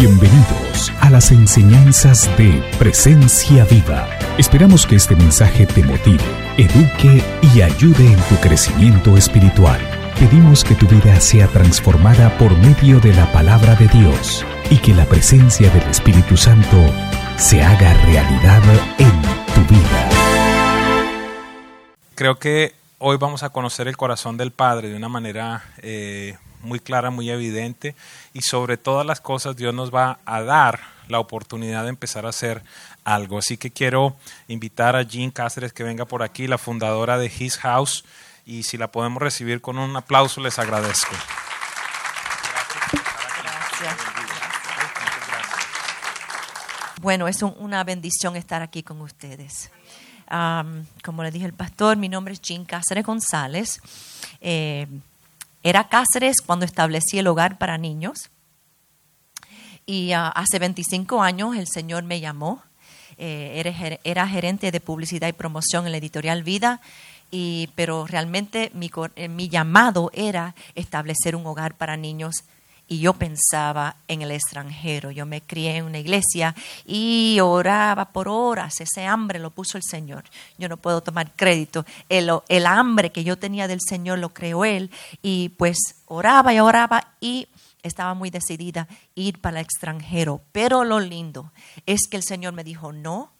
[0.00, 4.08] Bienvenidos a las enseñanzas de Presencia Viva.
[4.38, 6.22] Esperamos que este mensaje te motive,
[6.56, 9.80] eduque y ayude en tu crecimiento espiritual.
[10.20, 14.94] Pedimos que tu vida sea transformada por medio de la palabra de Dios y que
[14.94, 16.76] la presencia del Espíritu Santo
[17.36, 18.62] se haga realidad
[18.98, 19.22] en
[19.52, 20.10] tu vida.
[22.14, 26.80] Creo que hoy vamos a conocer el corazón del Padre de una manera eh, muy
[26.80, 27.94] clara, muy evidente
[28.32, 32.30] y sobre todas las cosas Dios nos va a dar la oportunidad de empezar a
[32.30, 32.62] hacer
[33.04, 33.38] algo.
[33.38, 37.58] Así que quiero invitar a Jean Cáceres que venga por aquí, la fundadora de His
[37.58, 38.04] House,
[38.44, 41.14] y si la podemos recibir con un aplauso les agradezco.
[47.00, 49.70] Bueno, es una bendición estar aquí con ustedes.
[51.04, 53.80] como le dije el pastor, mi nombre es Jean Cáceres González.
[54.40, 54.86] Eh,
[55.68, 58.30] era Cáceres cuando establecí el hogar para niños.
[59.84, 62.62] Y ah, hace 25 años el Señor me llamó.
[63.16, 66.80] Eh, era, gerente de publicidad y promoción en la editorial Vida.
[67.30, 72.44] Y, pero realmente mi, eh, mi llamado era establecer un hogar para niños
[72.88, 75.10] y yo pensaba en el extranjero.
[75.10, 76.54] Yo me crié en una iglesia
[76.86, 78.80] y oraba por horas.
[78.80, 80.24] Ese hambre lo puso el Señor.
[80.56, 81.84] Yo no puedo tomar crédito.
[82.08, 84.90] El, hambre que yo tenía del Señor lo creó Él
[85.22, 87.48] y pues oraba y oraba y
[87.82, 90.40] estaba muy decidida ir para el extranjero.
[90.52, 91.52] Pero lo lindo
[91.84, 93.32] es que el Señor me dijo, no,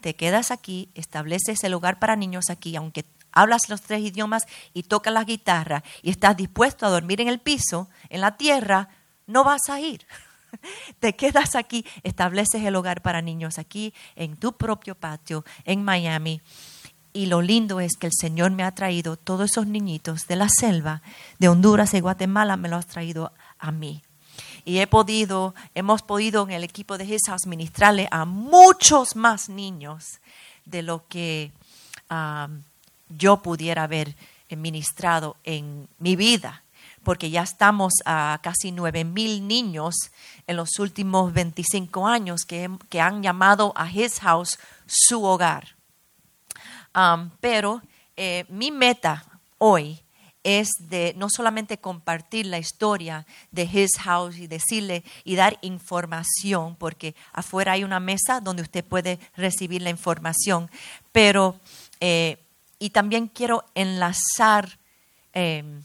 [0.00, 3.04] te quedas aquí, estableces el hogar para niños aquí, aunque
[3.36, 7.38] hablas los tres idiomas y tocas la guitarra y estás dispuesto a dormir en el
[7.38, 8.88] piso, en la tierra,
[9.26, 10.06] no vas a ir.
[11.00, 16.40] Te quedas aquí, estableces el hogar para niños aquí, en tu propio patio, en Miami.
[17.12, 20.48] Y lo lindo es que el Señor me ha traído todos esos niñitos de la
[20.48, 21.02] selva,
[21.38, 24.02] de Honduras y Guatemala, me los ha traído a mí.
[24.64, 30.20] Y he podido, hemos podido en el equipo de Jesús ministrarle a muchos más niños
[30.64, 31.52] de lo que
[32.08, 32.48] ah,
[33.08, 34.14] yo pudiera haber
[34.50, 36.62] ministrado en mi vida,
[37.02, 39.94] porque ya estamos a casi nueve mil niños
[40.46, 42.68] en los últimos 25 años que,
[43.00, 45.76] han llamado a His House su hogar.
[46.94, 47.82] Um, pero
[48.16, 49.24] eh, mi meta
[49.58, 50.00] hoy
[50.46, 56.76] es de no solamente compartir la historia de His House y decirle y dar información,
[56.76, 60.70] porque afuera hay una mesa donde usted puede recibir la información,
[61.10, 61.56] pero
[61.98, 62.38] eh,
[62.78, 64.78] y también quiero enlazar
[65.32, 65.82] em,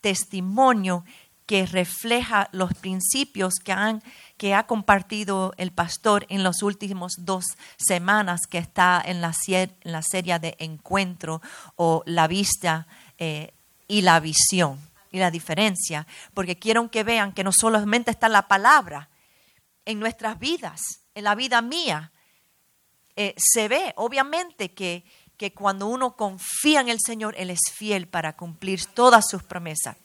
[0.00, 1.04] testimonio
[1.46, 4.02] que refleja los principios que, han,
[4.36, 7.44] que ha compartido el pastor en las últimas dos
[7.76, 11.42] semanas que está en la, en la serie de encuentro
[11.74, 12.86] o la vista
[13.18, 13.52] eh,
[13.88, 14.78] y la visión
[15.10, 19.08] y la diferencia, porque quiero que vean que no solamente está la palabra
[19.84, 20.80] en nuestras vidas,
[21.16, 22.12] en la vida mía,
[23.16, 25.04] eh, se ve obviamente que
[25.40, 29.96] que cuando uno confía en el Señor, Él es fiel para cumplir todas sus promesas.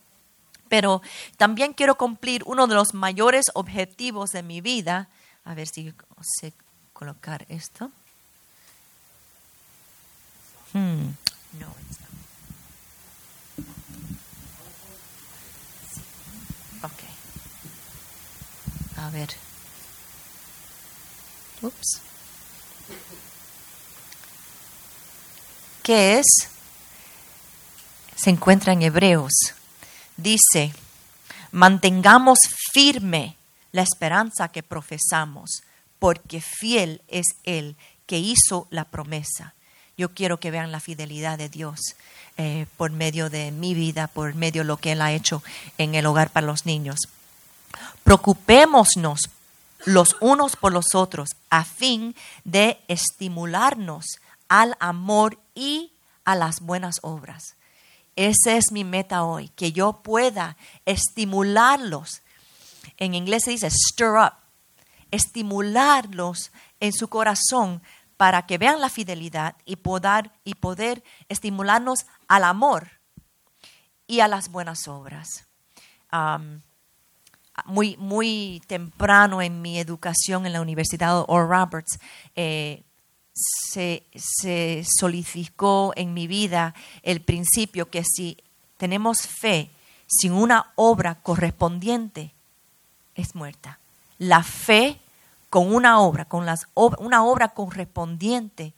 [0.70, 1.02] Pero
[1.36, 5.10] también quiero cumplir uno de los mayores objetivos de mi vida.
[5.44, 5.94] A ver si
[6.40, 6.54] sé
[6.94, 7.92] colocar esto.
[10.72, 11.10] Hmm,
[11.60, 11.68] no,
[16.82, 17.02] Ok.
[19.00, 19.30] A ver.
[21.62, 22.02] Ups.
[25.86, 26.26] ¿Qué es?
[28.16, 29.32] Se encuentra en Hebreos.
[30.18, 30.74] Dice,
[31.52, 32.40] mantengamos
[32.74, 33.38] firme
[33.72, 35.62] la esperanza que profesamos,
[36.00, 37.76] porque fiel es Él
[38.08, 39.54] que hizo la promesa.
[39.96, 41.80] Yo quiero que vean la fidelidad de Dios
[42.38, 45.44] eh, por medio de mi vida, por medio de lo que Él ha hecho
[45.78, 46.98] en el hogar para los niños.
[48.04, 49.30] Preocupémonos
[49.86, 54.18] los unos por los otros a fin de estimularnos
[54.50, 57.56] al amor y a las buenas obras.
[58.16, 62.22] Esa es mi meta hoy, que yo pueda estimularlos.
[62.98, 64.34] En inglés se dice stir up,
[65.12, 67.82] estimularlos en su corazón
[68.18, 72.92] para que vean la fidelidad y poder, y poder estimularnos al amor
[74.08, 75.46] y a las buenas obras.
[77.66, 82.00] muy, muy temprano en mi educación en la Universidad Oral Roberts,
[82.36, 82.84] eh,
[83.36, 86.74] se, se solidificó en mi vida
[87.04, 88.38] el principio que si
[88.78, 89.70] tenemos fe
[90.08, 92.32] sin una obra correspondiente,
[93.16, 93.80] es muerta.
[94.18, 95.00] La fe
[95.50, 98.74] con una obra, con las, una obra correspondiente,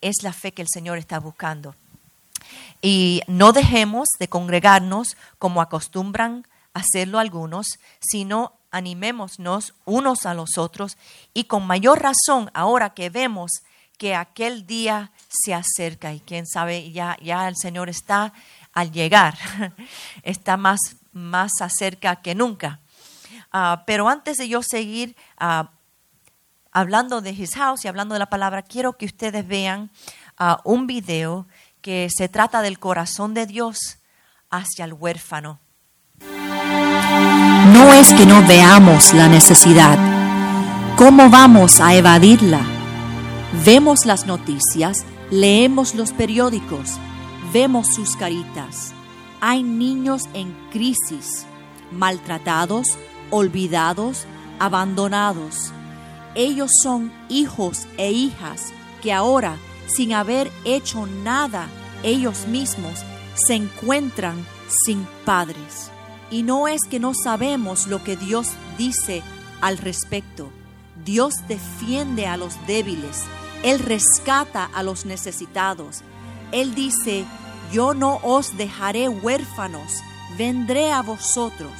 [0.00, 1.74] es la fe que el Señor está buscando.
[2.82, 10.96] Y no dejemos de congregarnos como acostumbran hacerlo algunos, sino animémonos unos a los otros
[11.34, 13.62] y con mayor razón ahora que vemos
[13.98, 18.32] que aquel día se acerca y quién sabe, ya, ya el Señor está
[18.72, 19.36] al llegar,
[20.22, 20.80] está más,
[21.12, 22.80] más acerca que nunca.
[23.52, 25.70] Ah, pero antes de yo seguir ah,
[26.72, 29.90] hablando de His House y hablando de la palabra, quiero que ustedes vean
[30.38, 31.46] ah, un video
[31.82, 33.98] que se trata del corazón de Dios
[34.50, 35.58] hacia el huérfano.
[37.72, 39.98] No es que no veamos la necesidad.
[40.96, 42.60] ¿Cómo vamos a evadirla?
[43.64, 46.98] Vemos las noticias, leemos los periódicos,
[47.52, 48.92] vemos sus caritas.
[49.40, 51.46] Hay niños en crisis,
[51.90, 52.98] maltratados,
[53.30, 54.26] olvidados,
[54.58, 55.72] abandonados.
[56.34, 58.72] Ellos son hijos e hijas
[59.02, 59.56] que ahora,
[59.86, 61.66] sin haber hecho nada
[62.02, 63.00] ellos mismos,
[63.34, 64.46] se encuentran
[64.84, 65.90] sin padres.
[66.30, 69.22] Y no es que no sabemos lo que Dios dice
[69.60, 70.50] al respecto.
[71.04, 73.24] Dios defiende a los débiles.
[73.62, 76.02] Él rescata a los necesitados.
[76.52, 77.24] Él dice,
[77.72, 80.02] yo no os dejaré huérfanos,
[80.38, 81.72] vendré a vosotros.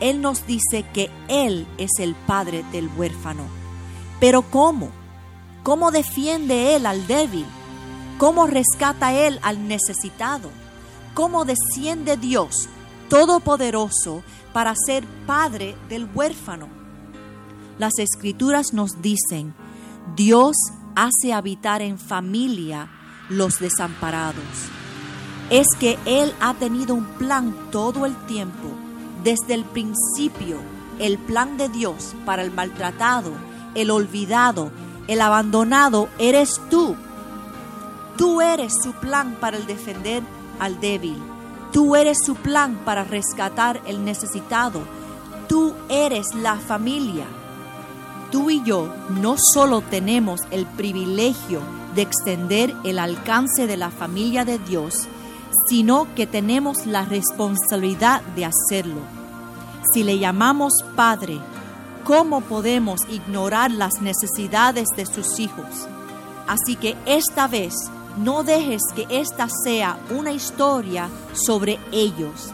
[0.00, 3.44] Él nos dice que Él es el Padre del huérfano.
[4.20, 4.90] Pero ¿cómo?
[5.62, 7.46] ¿Cómo defiende Él al débil?
[8.18, 10.50] ¿Cómo rescata Él al necesitado?
[11.14, 12.68] ¿Cómo desciende Dios
[13.08, 14.22] Todopoderoso
[14.52, 16.68] para ser Padre del huérfano?
[17.78, 19.54] Las escrituras nos dicen,
[20.16, 20.56] Dios
[20.94, 22.88] hace habitar en familia
[23.28, 24.42] los desamparados.
[25.50, 28.68] Es que Él ha tenido un plan todo el tiempo,
[29.22, 30.58] desde el principio,
[30.98, 33.32] el plan de Dios para el maltratado,
[33.74, 34.72] el olvidado,
[35.06, 36.96] el abandonado, eres tú.
[38.16, 40.22] Tú eres su plan para el defender
[40.58, 41.35] al débil.
[41.76, 44.80] Tú eres su plan para rescatar el necesitado.
[45.46, 47.26] Tú eres la familia.
[48.32, 48.90] Tú y yo
[49.20, 51.60] no solo tenemos el privilegio
[51.94, 55.06] de extender el alcance de la familia de Dios,
[55.68, 59.02] sino que tenemos la responsabilidad de hacerlo.
[59.92, 61.40] Si le llamamos Padre,
[62.04, 65.86] ¿cómo podemos ignorar las necesidades de sus hijos?
[66.46, 67.74] Así que esta vez
[68.16, 72.50] no dejes que esta sea una historia sobre ellos.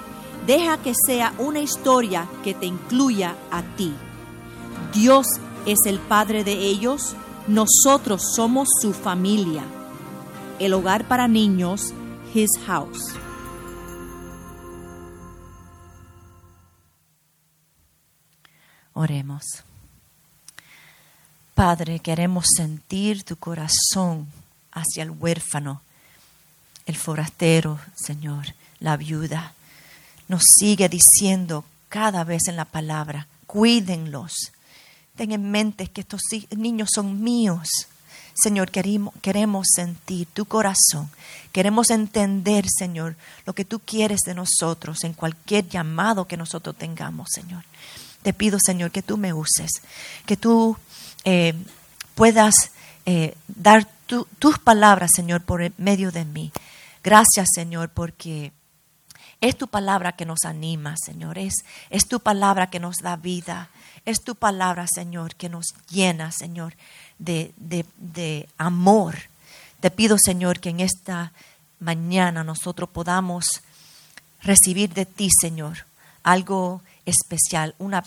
[0.46, 3.94] Deja que sea una historia que te incluya a ti.
[4.92, 5.26] Dios
[5.64, 7.14] es el Padre de ellos,
[7.46, 9.62] nosotros somos su familia.
[10.58, 11.94] El hogar para niños,
[12.34, 13.14] His House.
[18.94, 19.44] Oremos.
[21.54, 24.26] Padre, queremos sentir tu corazón
[24.72, 25.82] hacia el huérfano,
[26.86, 29.54] el forastero, Señor, la viuda.
[30.28, 34.32] Nos sigue diciendo cada vez en la palabra, cuídenlos.
[35.16, 36.22] Ten en mente que estos
[36.56, 37.68] niños son míos.
[38.34, 41.10] Señor, queremos, queremos sentir tu corazón.
[41.52, 43.14] Queremos entender, Señor,
[43.44, 47.64] lo que tú quieres de nosotros en cualquier llamado que nosotros tengamos, Señor.
[48.22, 49.70] Te pido, Señor, que tú me uses,
[50.24, 50.76] que tú
[51.24, 51.54] eh,
[52.14, 52.54] puedas
[53.04, 53.86] eh, dar
[54.38, 56.52] tus palabras, Señor, por medio de mí.
[57.02, 58.52] Gracias, Señor, porque
[59.40, 61.38] es tu palabra que nos anima, Señor.
[61.38, 61.54] Es,
[61.90, 63.70] es tu palabra que nos da vida.
[64.04, 66.74] Es tu palabra, Señor, que nos llena, Señor,
[67.18, 69.16] de, de, de amor.
[69.80, 71.32] Te pido, Señor, que en esta
[71.80, 73.62] mañana nosotros podamos
[74.42, 75.86] recibir de ti, Señor,
[76.22, 78.04] algo especial, una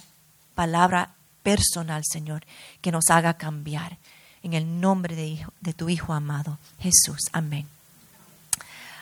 [0.53, 1.11] palabra
[1.43, 2.45] personal, Señor,
[2.81, 3.97] que nos haga cambiar
[4.45, 7.17] en el nombre de, tu Hijo amado, Jesús.
[7.31, 7.67] Amén.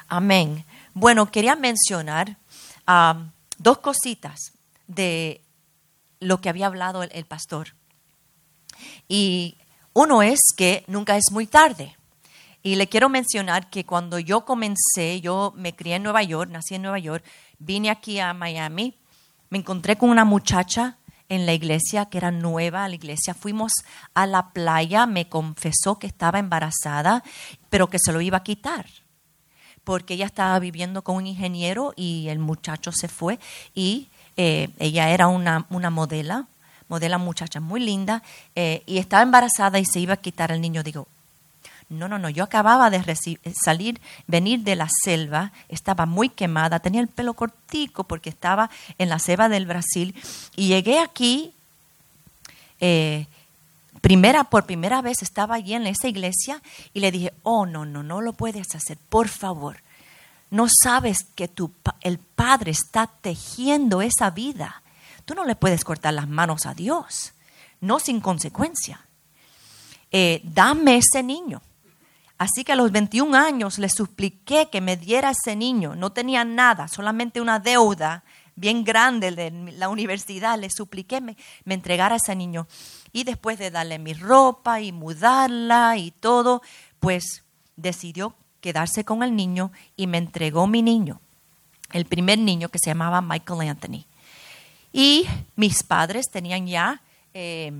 [0.07, 0.63] Amén.
[0.93, 2.37] Bueno, quería mencionar
[3.57, 4.53] dos cositas
[4.87, 5.41] de
[6.21, 7.73] lo que había hablado el, pastor.
[9.09, 9.57] Y
[9.91, 11.97] uno es que nunca es muy tarde.
[12.61, 16.75] Y le quiero mencionar que cuando yo comencé, yo me crié en Nueva York, nací
[16.75, 17.25] en Nueva York,
[17.59, 18.95] vine aquí a Miami,
[19.49, 20.95] me encontré con una muchacha
[21.35, 23.33] en la iglesia, que era nueva la iglesia.
[23.33, 23.71] Fuimos
[24.13, 27.23] a la playa, me confesó que estaba embarazada,
[27.69, 28.85] pero que se lo iba a quitar,
[29.83, 33.39] porque ella estaba viviendo con un ingeniero y el muchacho se fue
[33.73, 36.47] y eh, ella era una, una modela,
[36.87, 38.23] modela muchacha muy linda,
[38.55, 40.83] eh, y estaba embarazada y se iba a quitar el niño.
[40.83, 41.07] Digo,
[41.89, 43.01] no, no, no, yo acababa de
[43.61, 49.09] salir, venir de la selva, estaba muy quemada, tenía el pelo cortico porque estaba en
[49.09, 50.15] la selva del Brasil
[50.55, 51.53] y llegué aquí,
[52.79, 53.27] eh,
[54.01, 56.61] primera, por primera vez estaba allí en esa iglesia
[56.93, 59.77] y le dije, oh, no, no, no lo puedes hacer, por favor.
[60.51, 61.71] No sabes que tu,
[62.01, 64.81] el Padre está tejiendo esa vida.
[65.25, 67.33] tú no le puedes cortar las manos a Dios,
[67.81, 68.99] no sin consecuencia.
[70.11, 71.61] Eh, dame ese niño.
[72.43, 75.95] Así que a los 21 años le supliqué que me diera ese niño.
[75.95, 78.25] No tenía nada, solamente una deuda
[78.57, 80.59] bien grande de la universidad.
[80.59, 82.67] Le supliqué me, entregara ese niño.
[83.13, 86.61] Y después de darle mi ropa y mudarla y todo,
[86.99, 87.45] pues
[87.77, 91.21] decidió quedarse con el niño y me entregó mi niño,
[91.93, 94.03] el primer niño que se llamaba Michael Anthony.
[94.91, 97.01] Y mis padres tenían ya,
[97.33, 97.71] eh,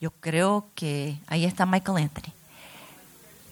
[0.00, 2.32] yo creo que ahí está Michael Anthony.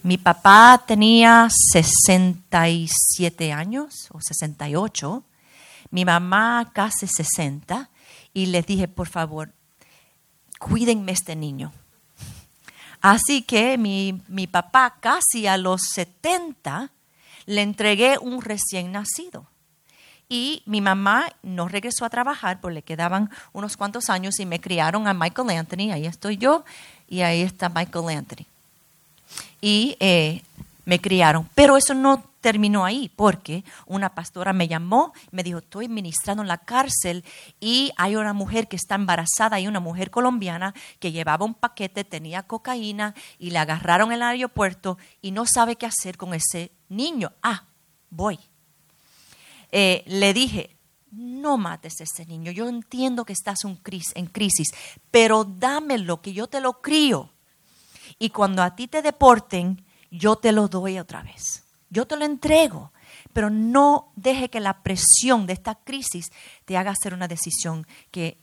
[0.05, 5.23] Mi papá tenía 67 años o 68,
[5.91, 7.89] mi mamá casi 60,
[8.35, 9.53] y les dije, por favor,
[10.59, 11.73] cuídenme este niño.
[13.01, 16.91] Así que mi, mi papá casi a los 70
[17.47, 19.47] le entregué un recién nacido.
[20.29, 24.61] Y mi mamá no regresó a trabajar porque le quedaban unos cuantos años y me
[24.61, 25.93] criaron a Michael Anthony.
[25.93, 26.65] Ahí estoy yo
[27.07, 28.52] y ahí está Michael Anthony.
[29.61, 30.43] Y eh,
[30.85, 31.49] me criaron.
[31.55, 36.49] Pero eso no terminó ahí, porque una pastora me llamó, me dijo, estoy ministrando en
[36.49, 37.25] la cárcel
[37.61, 42.05] y hay una mujer que está embarazada, hay una mujer colombiana que llevaba un paquete,
[42.05, 46.73] tenía cocaína y le agarraron en el aeropuerto y no sabe qué hacer con ese
[46.89, 47.33] niño.
[47.43, 47.65] Ah,
[48.11, 48.39] voy.
[49.71, 50.77] Eh, le dije,
[51.13, 54.69] no mates a ese niño, yo entiendo que estás en crisis,
[55.13, 57.31] pero dámelo, que yo te lo crío.
[58.19, 61.65] Y cuando a ti te deporten, yo te lo doy otra vez.
[61.91, 62.93] Yo te lo entrego.
[63.33, 66.33] Pero no deje que la presión de esta crisis
[66.65, 68.37] te haga hacer una decisión que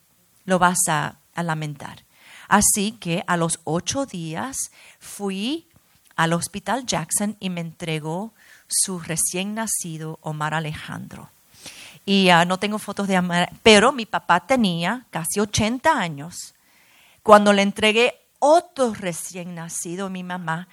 [0.45, 2.03] lo vas a, lamentar.
[2.49, 5.69] Así que a los ocho días fui
[6.17, 8.33] al hospital Jackson y me entregó
[8.67, 11.29] su recién nacido Omar Alejandro.
[12.05, 16.55] Y no tengo fotos de Omar, pero mi papá tenía casi 80 años
[17.23, 20.67] cuando le entregué otro recién nacido mi mamá.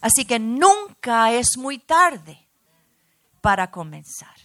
[0.00, 2.38] Así que nunca es muy tarde
[3.40, 4.36] para comenzar.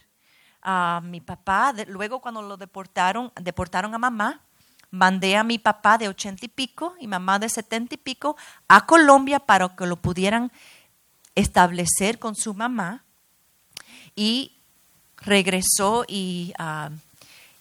[0.62, 4.42] a mi papá, luego cuando lo deportaron, deportaron a mamá,
[4.90, 8.86] mandé a mi papá de ochenta y pico y mamá de setenta y pico a
[8.86, 10.50] Colombia para que lo pudieran
[11.34, 13.04] establecer con su mamá
[14.16, 14.52] y
[15.16, 16.90] regresó y, ah,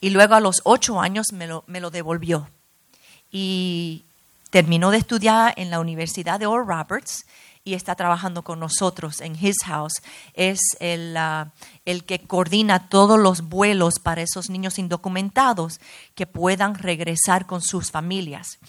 [0.02, 2.50] y luego a los ocho años me lo, me lo devolvió.
[3.32, 4.04] Y
[4.50, 7.26] terminó de estudiar en la Universidad de Oral Roberts
[7.64, 10.02] y está trabajando con nosotros en His House.
[10.34, 11.52] Es el, ah,
[11.84, 15.82] el, que coordina todos los vuelos para esos niños indocumentados
[16.16, 18.60] que puedan regresar con sus familias.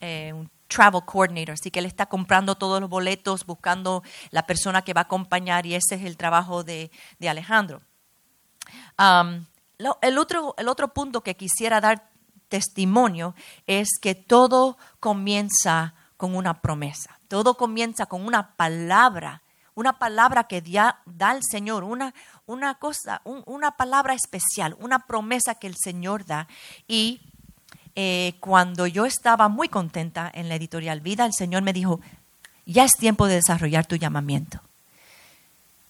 [0.00, 4.82] Eh, un travel coordinator, así que él está comprando todos los boletos, buscando la persona
[4.82, 7.82] que va a acompañar y ese es el trabajo de, de Alejandro.
[8.98, 12.11] el, otro, el otro punto que quisiera dar
[12.52, 13.34] testimonio
[13.66, 17.18] es que todo comienza con una promesa.
[17.28, 19.40] Todo comienza con una palabra,
[19.74, 22.12] una palabra que da, da el Señor, una,
[22.44, 26.46] una cosa, una palabra especial, una promesa que el Señor da.
[26.86, 27.22] Y
[27.96, 32.00] eh, cuando yo estaba muy contenta en la editorial Vida, el Señor me dijo,
[32.66, 34.60] ya es tiempo de desarrollar tu llamamiento.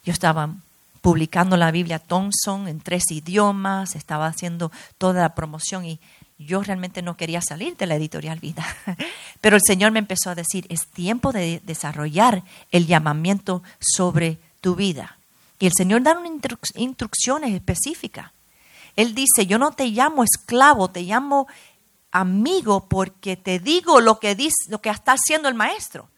[0.05, 0.55] Yo estaba
[1.01, 5.99] publicando la Biblia Thompson en tres idiomas, estaba haciendo toda la promoción y
[6.45, 8.65] yo realmente no quería salir de la editorial Vida.
[9.41, 14.75] Pero el Señor me empezó a decir, es tiempo de desarrollar el llamamiento sobre tu
[14.75, 15.19] vida.
[15.59, 16.33] Y el Señor da unas
[16.75, 18.33] instrucciones específicas.
[18.97, 21.47] Él dice, yo no te llamo esclavo, te llamo
[22.11, 26.09] amigo porque te digo lo que, dice, lo que está haciendo el maestro.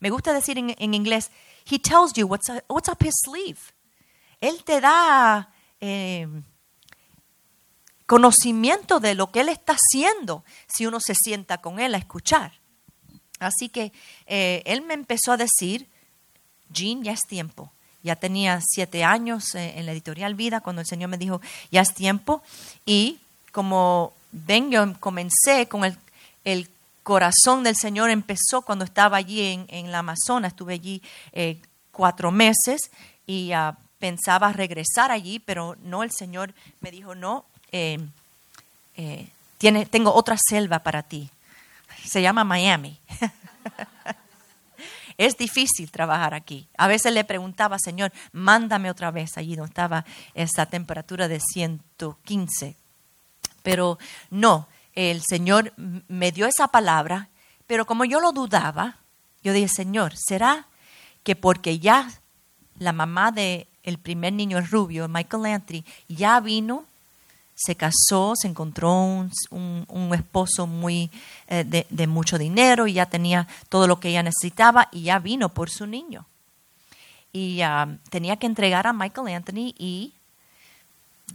[0.00, 1.30] Me gusta decir en, inglés,
[1.70, 3.60] he tells you what's, up his sleeve.
[4.40, 5.50] Él te da...
[5.80, 6.26] Eh,
[8.10, 12.54] conocimiento de lo que Él está haciendo si uno se sienta con Él a escuchar.
[13.38, 13.92] Así que
[14.26, 15.86] eh, Él me empezó a decir,
[16.72, 17.70] Jean, ya es tiempo.
[18.02, 21.40] Ya tenía siete años eh, en la editorial Vida cuando el Señor me dijo,
[21.70, 22.42] ya es tiempo.
[22.84, 23.20] Y
[23.52, 25.96] como ven, yo comencé con el,
[26.42, 26.68] el
[27.04, 31.00] corazón del Señor, empezó cuando estaba allí en, en la Amazonas, estuve allí
[31.30, 31.60] eh,
[31.92, 32.90] cuatro meses
[33.24, 37.98] y ah, pensaba regresar allí, pero no, el Señor me dijo, no, eh,
[38.96, 39.28] eh,
[39.90, 41.28] tengo otra selva para ti.
[42.04, 42.98] Se llama Miami.
[45.18, 46.66] es difícil trabajar aquí.
[46.78, 52.74] A veces le preguntaba, Señor, mándame otra vez allí donde estaba esa temperatura de 115.
[53.62, 53.98] Pero
[54.30, 57.28] no, el Señor me dio esa palabra,
[57.66, 58.96] pero como yo lo dudaba,
[59.42, 60.66] yo dije, Señor, ¿será
[61.22, 62.10] que porque ya
[62.78, 66.86] la mamá del el primer niño rubio, Michael Anthony, ya vino
[67.62, 71.10] se casó, se encontró un, un- esposo muy
[71.48, 75.18] eh, de, de mucho dinero y ya tenía todo lo que ella necesitaba y ya
[75.18, 76.24] vino por su niño.
[77.32, 80.12] Y ah, tenía que entregar a Michael Anthony y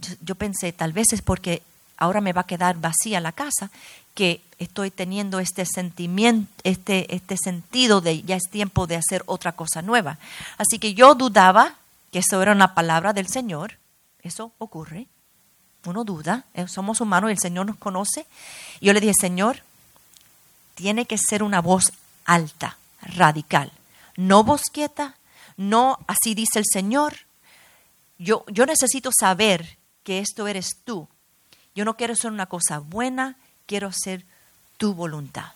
[0.00, 1.62] yo, yo pensé, tal vez es porque
[1.96, 3.70] ahora me va a quedar vacía la casa,
[4.14, 9.52] que estoy teniendo este sentimiento, este, este sentido de ya es tiempo de hacer otra
[9.52, 10.18] cosa nueva.
[10.58, 11.74] Así que yo dudaba
[12.10, 13.74] que eso era una palabra del Señor.
[14.22, 15.06] Eso ocurre.
[15.86, 18.26] Uno duda, eh, somos humanos y el Señor nos conoce.
[18.80, 19.62] Yo le dije, Señor,
[20.74, 21.92] tiene que ser una voz
[22.24, 23.72] alta, radical.
[24.16, 25.14] No voz quieta,
[25.56, 27.16] no así dice el Señor.
[28.18, 31.08] Yo, yo necesito saber que esto eres tú.
[31.74, 34.24] Yo no quiero hacer una cosa buena, quiero hacer
[34.78, 35.52] tu voluntad.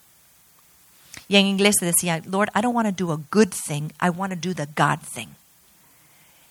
[1.28, 4.10] Y en inglés se decía, Lord, I don't want to do a good thing, I
[4.10, 5.28] want to do the God thing.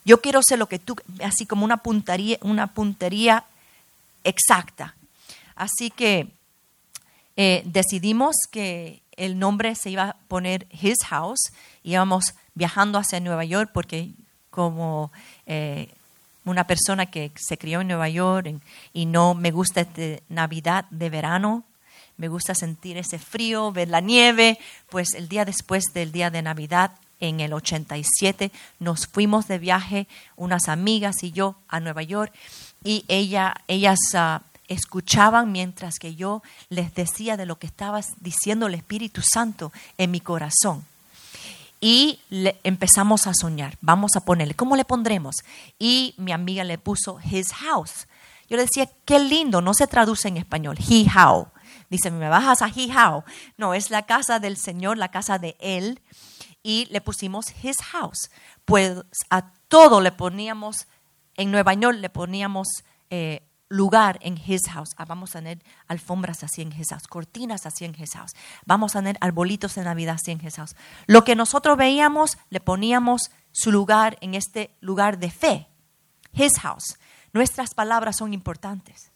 [0.06, 3.44] Yo quiero hacer lo que tú, así como una puntería, una puntería
[4.24, 4.96] exacta.
[5.56, 6.32] Así que
[7.36, 11.52] eh, decidimos que el nombre se iba a poner His House.
[11.84, 14.12] Íbamos viajando hacia Nueva York porque
[14.50, 15.12] como
[15.46, 15.90] eh,
[16.46, 18.62] una persona que se crió en Nueva York
[18.94, 21.64] y no me gusta este Navidad de verano,
[22.18, 24.60] me gusta sentir ese frío, ver la nieve,
[24.90, 30.08] pues el día después del día de Navidad, en el 87, nos fuimos de viaje,
[30.36, 32.34] unas amigas y yo, a Nueva York,
[32.84, 38.68] y ella, ellas ah, escuchaban mientras que yo les decía de lo que estaba diciendo
[38.68, 40.86] el Espíritu Santo en mi corazón.
[41.82, 42.20] Y
[42.64, 43.78] empezamos a soñar.
[43.82, 45.38] Vamos a ponerle, ¿cómo le pondremos?
[45.78, 48.08] Y mi amiga le puso his house.
[48.50, 51.48] Yo le decía, qué lindo, no se traduce en español, he how.
[51.90, 53.24] Dice, me bajas a he how.
[53.58, 56.00] No, es la casa del Señor, la casa de Él.
[56.64, 58.30] Y le pusimos his house.
[58.66, 60.88] Pues a todo le poníamos,
[61.36, 62.68] en Nueva York le poníamos
[63.10, 64.90] eh, lugar en his house.
[64.98, 68.34] Ah, vamos a tener alfombras así en his house, cortinas así en his house.
[68.66, 70.76] Vamos a tener arbolitos de Navidad así en his house.
[71.06, 75.68] Lo que nosotros veíamos, le poníamos su lugar en este lugar de fe.
[76.34, 76.98] His house.
[77.32, 79.12] Nuestras palabras son importantes.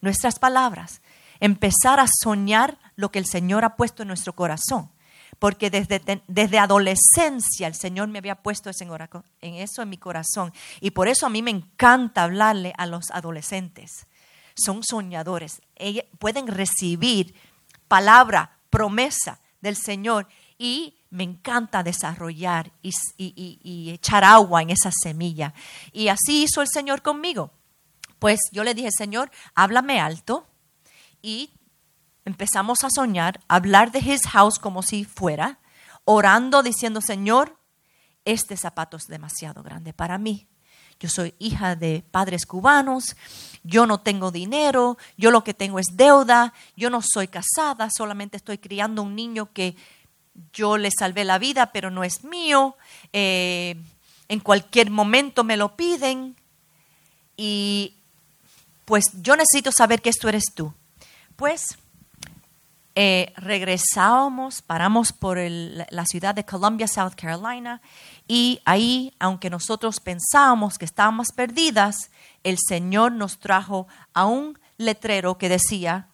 [0.00, 1.00] Nuestras palabras.
[1.40, 4.90] Empezar a soñar lo que el Señor ha puesto en nuestro corazón.
[5.38, 8.70] Porque desde, desde adolescencia el Señor me había puesto
[9.40, 10.52] en eso en mi corazón.
[10.80, 14.06] Y por eso a mí me encanta hablarle a los adolescentes.
[14.56, 15.62] Son soñadores.
[16.18, 17.34] Pueden recibir
[17.86, 20.26] palabra, promesa del Señor.
[20.58, 25.54] Y me encanta desarrollar y, y- y- y echar agua en esa semilla.
[25.92, 27.52] Y así hizo el Señor conmigo.
[28.18, 30.46] Pues yo le dije, Señor, háblame alto.
[31.22, 31.50] Y
[32.28, 35.58] empezamos a soñar, a hablar de His house como si fuera,
[36.04, 37.56] orando, diciendo, Señor,
[38.24, 40.46] este zapato es demasiado grande para mí.
[41.00, 43.16] Yo soy hija de padres cubanos,
[43.62, 48.36] yo no tengo dinero, yo lo que tengo es deuda, yo no soy casada, solamente
[48.36, 49.76] estoy criando un niño que
[50.52, 52.76] yo le salvé la vida, pero no es mío.
[53.12, 53.76] Eh,
[54.28, 56.36] en cualquier momento me lo piden
[57.36, 57.94] y
[58.84, 60.74] pues yo necesito saber que esto eres tú.
[61.36, 61.78] Pues
[63.00, 67.80] eh, regresábamos, paramos por la ciudad de Columbia, South Carolina,
[68.26, 72.10] y ahí, aunque nosotros pensábamos que estábamos perdidas,
[72.42, 76.08] el Señor nos trajo a un letrero que decía,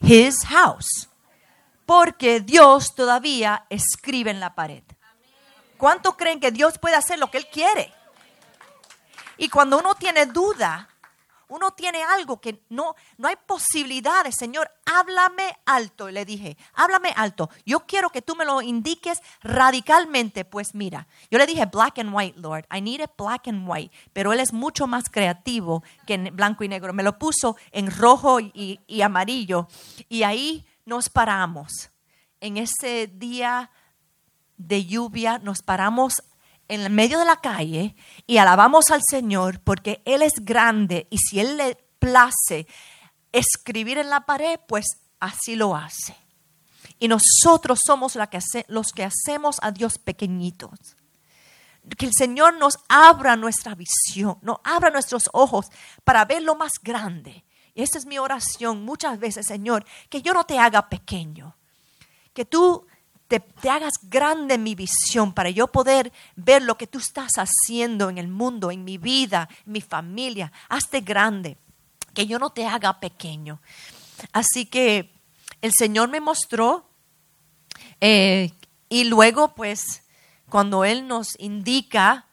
[0.00, 1.08] His house,
[1.86, 4.82] porque Dios todavía escribe en la pared.
[5.76, 7.94] ¿Cuánto creen que Dios puede hacer lo que Él quiere?
[9.38, 10.88] Y cuando uno tiene duda,
[11.48, 16.10] uno tiene algo que no, no hay posibilidades, Señor, háblame alto.
[16.10, 17.50] Le dije, háblame alto.
[17.64, 20.44] Yo quiero que tú me lo indiques radicalmente.
[20.44, 22.66] Pues mira, yo le dije black and white, Lord.
[22.74, 23.94] I need it black and white.
[24.12, 26.92] Pero Él es mucho más creativo que en blanco y negro.
[26.92, 29.68] Me lo puso en rojo y, y amarillo.
[30.08, 31.90] Y ahí nos paramos.
[32.40, 33.70] En ese día
[34.56, 36.22] de lluvia nos paramos
[36.68, 37.94] en el medio de la calle
[38.26, 42.66] y alabamos al Señor porque Él es grande y si Él le place
[43.32, 44.86] escribir en la pared, pues
[45.20, 46.16] así lo hace.
[46.98, 48.16] Y nosotros somos
[48.68, 50.96] los que hacemos a Dios pequeñitos.
[51.96, 55.66] Que el Señor nos abra nuestra visión, nos abra nuestros ojos
[56.04, 57.44] para ver lo más grande.
[57.74, 61.56] Y esa es mi oración muchas veces, Señor, que yo no te haga pequeño,
[62.32, 62.86] que tú
[63.28, 68.18] te, hagas grande mi visión para yo poder ver lo que tú estás haciendo en
[68.18, 70.52] el mundo, en mi vida, mi familia.
[70.68, 71.56] Hazte grande,
[72.14, 73.60] que yo no te haga pequeño.
[74.32, 75.12] Así que
[75.60, 76.88] el Señor me mostró
[78.00, 78.52] eh,
[78.88, 80.02] y luego pues
[80.48, 82.26] cuando Él nos indica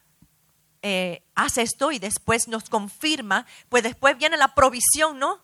[0.86, 5.40] eh, haz esto y después nos confirma, pues después viene la provisión, ¿no?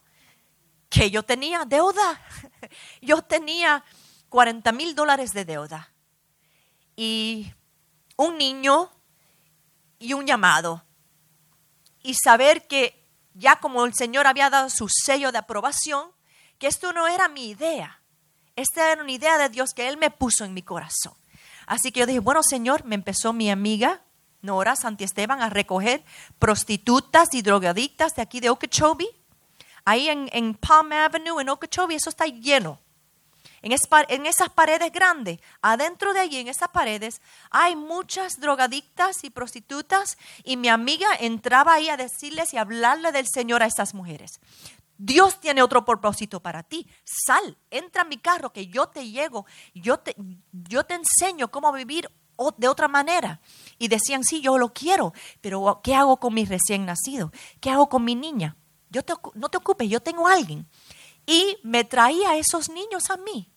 [0.90, 2.22] Que yo tenía deuda.
[3.02, 3.86] Yo tenía
[4.30, 5.92] 40 mil dólares de deuda.
[6.96, 7.54] Y
[8.16, 8.92] un niño
[10.00, 10.84] y un llamado.
[12.02, 16.12] Y saber que ya como el Señor había dado su sello de aprobación,
[16.58, 18.02] que esto no era mi idea.
[18.56, 21.14] Esta era una idea de Dios que Él me puso en mi corazón.
[21.66, 24.02] Así que yo dije, bueno, Señor, me empezó mi amiga
[24.42, 26.04] Nora Santi Esteban a recoger
[26.40, 29.10] prostitutas y drogadictas de aquí de Okeechobee.
[29.86, 32.80] Ahí en, Palm Avenue, en Okeechobee, eso está lleno.
[33.62, 40.18] En, esas paredes grandes, adentro de allí, en esas paredes, hay muchas drogadictas y prostitutas
[40.44, 44.40] y mi amiga entraba ahí a decirles y hablarle del Señor a esas mujeres.
[44.98, 46.86] Dios tiene otro propósito para ti.
[47.06, 50.16] Sal, entra a mi carro que yo te llego, yo te,
[50.52, 52.10] yo te enseño cómo vivir
[52.58, 53.40] de otra manera.
[53.78, 57.32] Y decían, sí, yo lo quiero, pero ¿qué hago con mi recién nacido?
[57.60, 58.56] ¿Qué hago con mi niña?
[58.90, 60.68] Yo te, no te ocupes, yo tengo a alguien.
[61.30, 63.48] Y me traía esos niños a mí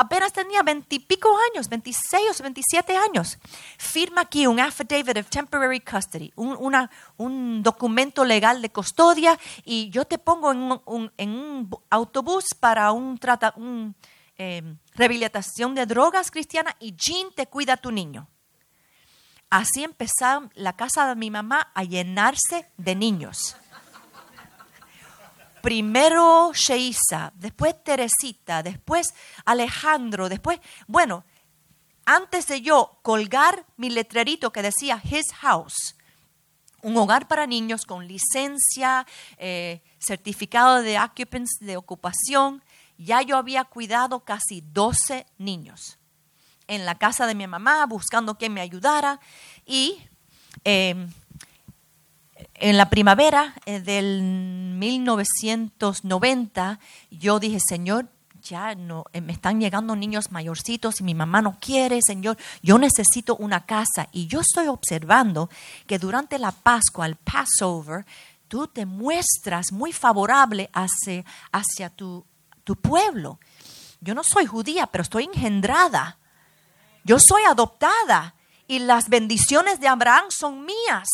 [0.00, 3.38] apenas tenía veintipico años, 26 o 27 años.
[3.76, 10.18] Firma aquí un affidavit of temporary custody, un, documento legal de custodia y yo te
[10.18, 13.18] pongo en un, autobús para un,
[14.36, 18.26] em, rehabilitación de drogas cristiana y Jean te cuida a tu niño.
[19.50, 23.56] Así empezó la casa de mi mamá a llenarse de niños
[25.60, 29.08] primero Sheisa, después Teresita, después
[29.44, 31.24] Alejandro, después, bueno,
[32.04, 35.96] antes de yo colgar mi letrerito que decía His House,
[36.82, 42.62] un hogar para niños con licencia, eh, certificado de ocupación,
[42.96, 45.98] ya yo había cuidado casi 12 niños
[46.66, 49.20] en la casa de mi mamá, buscando que me ayudara
[49.66, 49.98] y
[50.64, 51.08] eh,
[52.60, 56.78] en la primavera eh, del 1990,
[57.10, 58.08] yo dije, Señor,
[58.42, 62.78] ya no, eh, me están llegando niños mayorcitos y mi mamá no quiere, Señor, yo
[62.78, 64.08] necesito una casa.
[64.12, 65.50] Y yo estoy observando
[65.86, 68.06] que durante la Pascua, el Passover,
[68.46, 72.24] tú te muestras muy favorable hacia, hacia tu,
[72.62, 73.40] tu pueblo.
[74.00, 76.18] Yo no soy judía, pero estoy engendrada.
[77.04, 78.36] Yo soy adoptada
[78.70, 81.08] y las bendiciones de Abraham son mías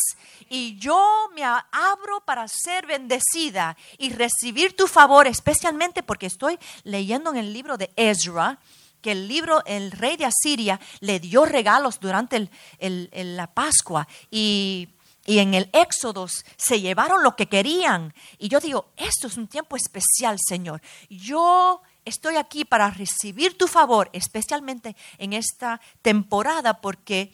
[0.47, 7.31] y yo me abro para ser bendecida y recibir tu favor, especialmente porque estoy leyendo
[7.31, 8.59] en el libro de Ezra
[9.01, 12.47] que el libro, el rey de Asiria le dio regalos durante
[12.79, 14.89] la Pascua y,
[15.25, 18.13] y en el Éxodo se llevaron lo que querían.
[18.37, 20.79] Y yo digo, esto es un tiempo especial, Señor.
[21.09, 27.33] Yo estoy aquí para recibir tu favor, especialmente en esta temporada, porque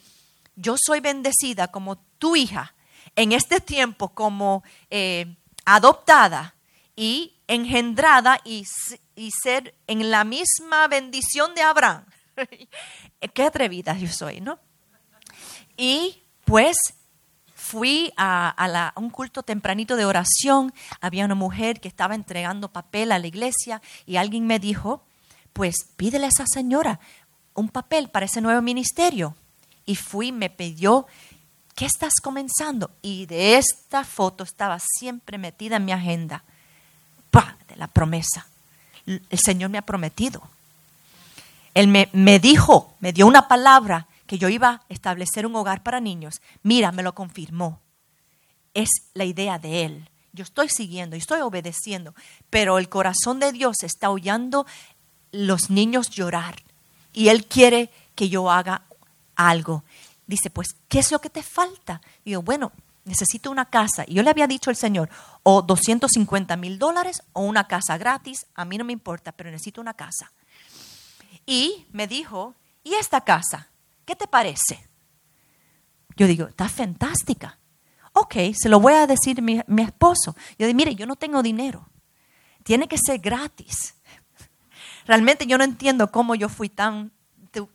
[0.56, 2.74] yo soy bendecida como tu hija
[3.16, 6.54] en este tiempo como eh, adoptada
[6.96, 8.66] y engendrada y,
[9.42, 12.04] ser en la misma bendición de Abraham.
[13.34, 14.58] Qué atrevida yo soy, ¿no?
[15.76, 16.76] Y pues
[17.54, 23.18] fui a, un culto tempranito de oración, había una mujer que estaba entregando papel a
[23.18, 25.04] la iglesia y alguien me dijo,
[25.52, 27.00] pues pídele a esa señora
[27.54, 29.36] un papel para ese nuevo ministerio.
[29.86, 31.06] Y fui, me pidió
[31.74, 32.90] ¿qué estás comenzando?
[33.02, 36.44] Y de esta foto estaba siempre metida en mi agenda.
[37.30, 37.56] ¡Pah!
[37.68, 38.46] De la promesa.
[39.06, 40.42] El Señor me ha prometido.
[41.74, 45.82] Él me, me dijo, me dio una palabra que yo iba a establecer un hogar
[45.82, 46.40] para niños.
[46.62, 47.80] Mira, me lo confirmó.
[48.72, 50.08] Es la idea de Él.
[50.32, 52.14] Yo estoy siguiendo y estoy obedeciendo,
[52.50, 54.66] pero el corazón de Dios está oyendo
[55.30, 56.56] los niños llorar
[57.12, 58.82] y Él quiere que yo haga
[59.36, 59.84] algo
[60.26, 62.00] dice, pues, ¿qué es lo que te falta?
[62.24, 62.72] Digo, bueno,
[63.04, 64.04] necesito una casa.
[64.06, 65.08] Y yo le había dicho al Señor,
[65.42, 69.80] o 250 mil dólares o una casa gratis, a mí no me importa, pero necesito
[69.80, 70.32] una casa.
[71.46, 73.68] Y me dijo, ¿y esta casa?
[74.04, 74.86] ¿Qué te parece?
[76.16, 77.58] Yo digo, está fantástica.
[78.12, 80.36] Ok, se lo voy a decir mi, mi esposo.
[80.58, 81.88] Yo digo, mire, yo no tengo dinero.
[82.62, 83.94] Tiene que ser gratis.
[85.06, 87.12] Realmente yo no entiendo cómo yo fui tan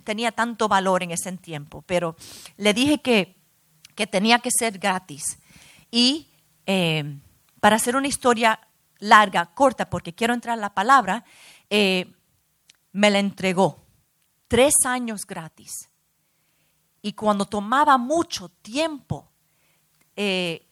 [0.04, 2.16] tenía tanto valor en ese tiempo, pero
[2.58, 3.36] le dije que,
[3.96, 5.40] que tenía que ser gratis.
[5.92, 6.28] Y
[6.66, 7.18] eh,
[7.60, 8.60] para hacer una historia
[9.00, 11.24] larga, corta, porque quiero entrar a la palabra,
[11.70, 12.14] eh,
[12.92, 13.86] me la entregó.
[14.48, 15.90] Tres años gratis.
[17.02, 19.30] Y cuando tomaba mucho tiempo,
[20.16, 20.66] eh,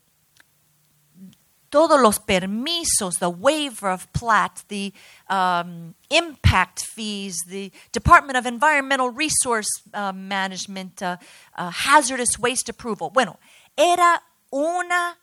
[1.69, 4.93] todos los permisos, the waiver of plat, the
[5.29, 11.17] um, impact fees, the Department of Environmental Resource uh, Management, uh,
[11.57, 13.11] uh, hazardous waste approval.
[13.11, 13.39] Bueno,
[13.75, 15.17] era una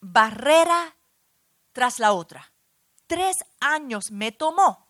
[0.00, 0.94] barrera
[1.72, 2.52] tras la otra.
[3.06, 4.86] Tres años me tomó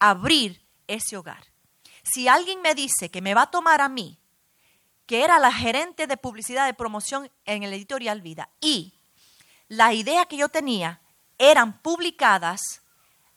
[0.00, 1.44] abrir ese hogar.
[2.02, 4.18] Si alguien me dice que me va a tomar a mí,
[5.06, 8.97] que era la gerente de publicidad de promoción en el editorial Vida, y
[9.68, 11.00] la idea que yo tenía
[11.38, 12.60] eran publicadas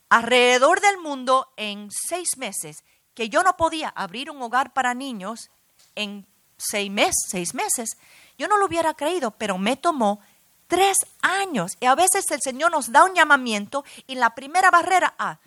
[0.10, 5.52] alrededor del mundo en seis meses, que yo no podía abrir un hogar para niños
[5.96, 6.26] en
[6.58, 7.98] seis meses, seis meses,
[8.38, 10.20] yo no lo hubiera creído, pero me tomó
[10.68, 11.78] tres años.
[11.80, 15.40] Y a veces el Señor nos da un llamamiento y la primera barrera, ah,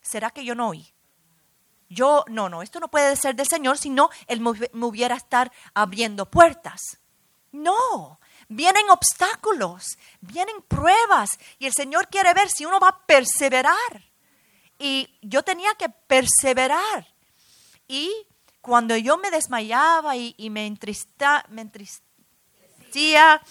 [0.00, 0.92] ¿será que yo no oí?
[1.88, 6.30] Yo, no, no, esto no puede ser del Señor, sino Él me hubiera estar abriendo
[6.30, 6.80] puertas.
[7.52, 8.18] No,
[8.52, 14.10] vienen obstáculos, vienen pruebas y el Señor quiere ver si uno va a perseverar.
[14.78, 17.06] Y yo tenía que perseverar.
[17.86, 18.10] Y
[18.60, 23.42] cuando yo me desmayaba y, me, entristía, me entristía,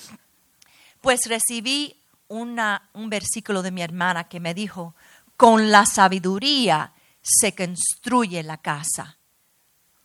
[1.01, 4.95] pues recibí un versículo de mi hermana que me dijo,
[5.35, 9.17] con la sabiduría se construye la casa,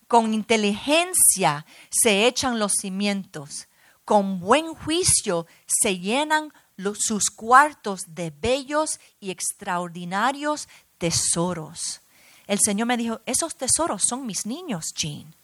[0.08, 3.68] con inteligencia se echan los cimientos,
[4.06, 6.52] con buen juicio se llenan
[6.94, 12.00] sus cuartos de bellos y extraordinarios tesoros.
[12.46, 15.34] El Señor me dijo, esos tesoros son mis niños, Jean.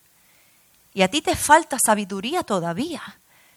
[0.94, 3.02] Y a ti te falta sabiduría todavía.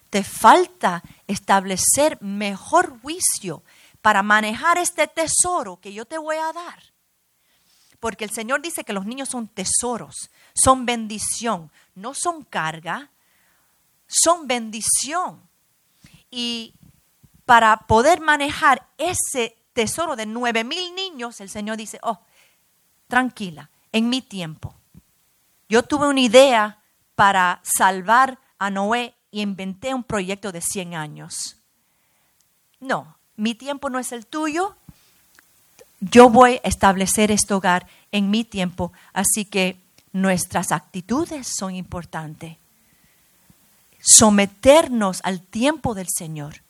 [0.09, 3.61] Te falta establecer mejor juicio
[4.01, 6.81] para manejar este tesoro que yo te voy a dar.
[7.99, 13.11] Porque el Señor dice que los niños son tesoros, son bendición, no son carga,
[14.07, 15.41] son bendición.
[16.29, 16.73] Y
[17.45, 22.19] para poder manejar ese tesoro de nueve mil niños, el Señor dice, oh,
[23.07, 24.73] tranquila, en mi tiempo.
[25.69, 26.79] Yo tuve una idea
[27.15, 31.57] para salvar a Noé y inventé un proyecto de 100 años.
[32.79, 34.75] No, mi tiempo no es el tuyo.
[35.99, 39.77] Yo voy a establecer este hogar en mi tiempo, así que
[40.11, 42.57] nuestras actitudes son importantes
[44.05, 46.61] someternos al tiempo del Señor,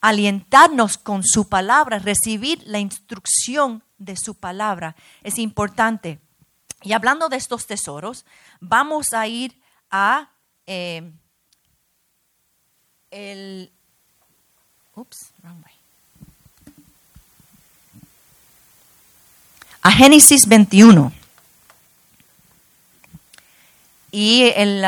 [0.00, 6.18] alientarnos con su palabra, recibir la instrucción de su palabra es importante.
[6.82, 8.24] Y hablando de estos tesoros,
[8.60, 10.30] vamos a ir a
[10.66, 11.12] eh,
[13.10, 13.70] el...
[19.82, 21.12] A Génesis 21.
[24.10, 24.84] Y el...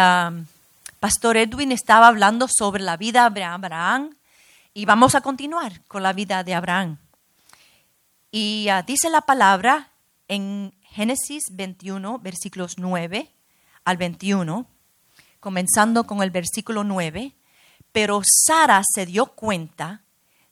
[1.02, 4.16] Pastor Edwin estaba hablando sobre la vida de Abraham
[4.72, 6.98] y vamos a continuar con la vida de Abraham.
[8.30, 9.90] Y ah, dice la palabra
[10.28, 13.28] en Génesis 21, versículos 9
[13.84, 14.64] al 21,
[15.40, 17.34] comenzando con el versículo 9,
[17.90, 20.02] pero Sara se dio cuenta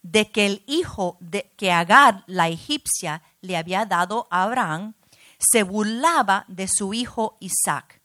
[0.01, 4.95] de que el hijo de, que Agar, la egipcia, le había dado a Abraham,
[5.39, 8.01] se burlaba de su hijo Isaac.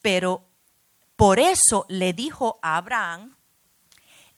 [0.00, 0.53] Pero
[1.16, 3.36] por eso le dijo a Abraham,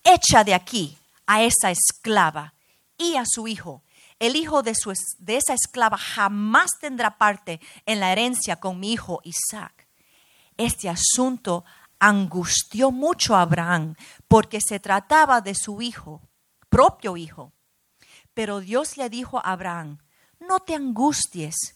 [0.04, 2.54] echa de aquí a esa esclava
[2.98, 3.82] y a su hijo.
[4.18, 8.92] El hijo de, su, de esa esclava jamás tendrá parte en la herencia con mi
[8.92, 9.86] hijo Isaac.
[10.56, 11.64] Este asunto
[11.98, 13.94] angustió mucho a Abraham
[14.28, 16.22] porque se trataba de su hijo,
[16.68, 17.52] propio hijo.
[18.32, 19.98] Pero Dios le dijo a Abraham,
[20.40, 21.75] no te angusties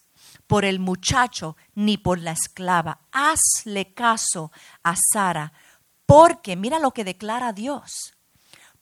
[0.51, 2.99] por el muchacho ni por la esclava.
[3.13, 4.51] Hazle caso
[4.83, 5.53] a Sara,
[6.07, 8.17] porque mira lo que declara Dios,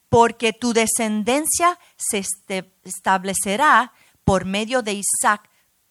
[0.09, 3.92] porque tu descendencia se este, establecerá
[4.24, 5.50] por medio de Isaac,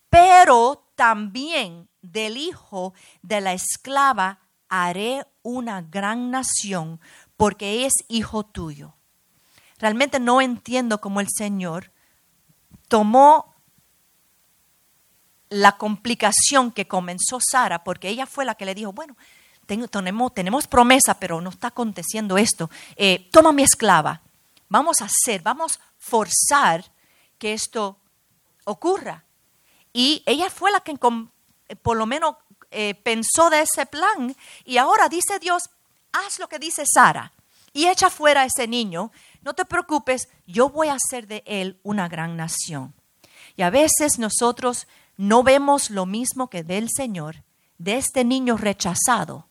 [0.10, 7.00] pero también del hijo de la esclava haré una gran nación,
[7.36, 8.96] porque es hijo tuyo.
[9.78, 11.92] Realmente no entiendo cómo el Señor
[12.88, 13.54] tomó
[15.50, 19.16] la complicación que comenzó Sara, porque ella fue la que le dijo, bueno,
[19.66, 22.70] tenemos, tenemos promesa, pero no está aconteciendo esto.
[22.96, 24.22] Eh, toma mi esclava,
[24.70, 26.86] vamos a hacer, vamos a forzar
[27.38, 27.98] que esto
[28.64, 29.24] ocurra.
[29.94, 30.92] Y ella fue la que
[31.70, 32.36] eh, por lo menos
[32.72, 34.36] eh, pensó de ese plan.
[34.66, 35.70] Y ahora dice Dios,
[36.12, 37.32] haz lo que dice Sara
[37.74, 39.12] y echa fuera a ese niño.
[39.42, 42.94] No te preocupes, yo voy a hacer de él una gran nación.
[43.56, 47.44] Y a veces nosotros no vemos lo mismo que del Señor,
[47.78, 49.48] de este niño rechazado.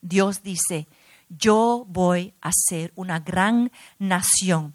[0.00, 0.88] Dios dice,
[1.28, 4.74] yo voy a ser una gran nación.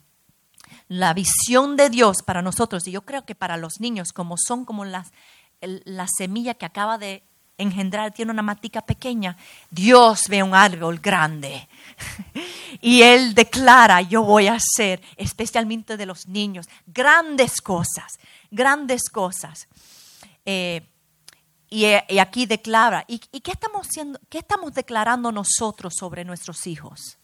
[0.88, 4.66] La visión de Dios para nosotros, y yo creo que para los niños, como son
[4.66, 5.12] como las,
[5.62, 7.24] la semilla que acaba de
[7.58, 9.38] engendrar tiene una matica pequeña,
[9.70, 11.68] Dios ve un árbol grande.
[12.82, 18.14] y Él declara, yo voy a hacer, especialmente de los niños, grandes cosas,
[18.52, 19.68] grandes cosas.
[20.46, 20.88] Eh,
[21.70, 21.86] y,
[22.20, 27.18] aquí declara, ¿y, qué, estamos haciendo, qué estamos declarando nosotros sobre nuestros hijos?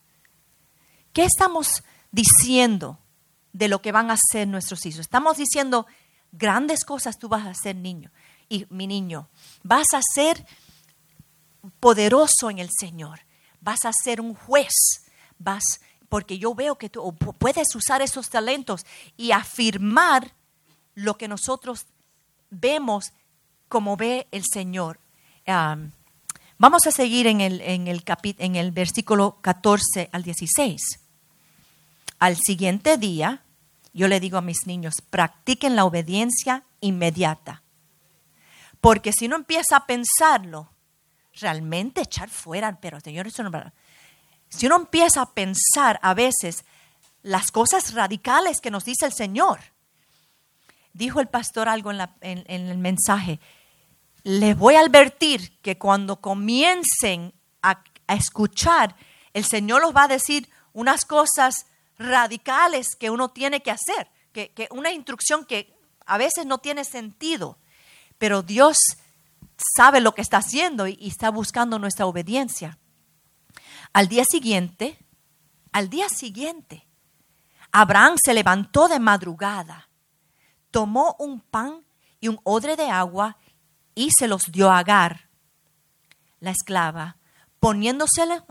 [1.13, 2.97] ¿Qué estamos diciendo
[3.53, 5.01] de lo que van a hacer nuestros hijos?
[5.01, 5.85] Estamos diciendo,
[6.31, 8.11] grandes cosas tú vas a hacer, niño
[8.49, 9.29] y mi niño,
[9.63, 10.45] vas a ser
[11.79, 13.21] poderoso en el Señor,
[13.61, 14.73] vas a ser un juez,
[15.37, 15.63] vas,
[16.09, 20.33] porque yo veo que tú puedes usar esos talentos y afirmar
[20.95, 21.85] lo que nosotros
[22.49, 23.13] vemos
[23.67, 24.99] como ve el Señor.
[26.57, 28.03] vamos a seguir en el, en, el
[28.37, 30.81] en el versículo 14 al 16.
[32.19, 33.43] Al siguiente día,
[33.93, 37.63] yo le digo a mis niños, practiquen la obediencia inmediata
[38.81, 40.69] porque si uno empieza a pensarlo,
[41.39, 43.51] realmente echar fuera, pero Señor, eso no
[44.49, 46.65] Si uno empieza a pensar a veces
[47.21, 49.59] las cosas radicales que nos dice el Señor,
[50.93, 53.39] dijo el pastor algo en, el mensaje,
[54.23, 58.95] les voy a advertir que cuando comiencen a, escuchar,
[59.33, 64.67] el Señor los va a decir unas cosas radicales que uno tiene que hacer, que,
[64.71, 65.73] una instrucción que
[66.05, 67.59] a veces no tiene sentido
[68.19, 68.77] pero Dios
[69.75, 72.77] sabe lo que está haciendo y, está buscando nuestra obediencia.
[73.93, 74.99] Al día siguiente,
[75.71, 76.85] al día siguiente,
[77.71, 79.88] Abraham se levantó de madrugada,
[80.71, 81.83] tomó un pan
[82.19, 83.37] y un odre de agua
[83.95, 85.29] y se los dio a Agar,
[86.39, 87.17] la esclava,
[87.59, 88.41] poniéndosele,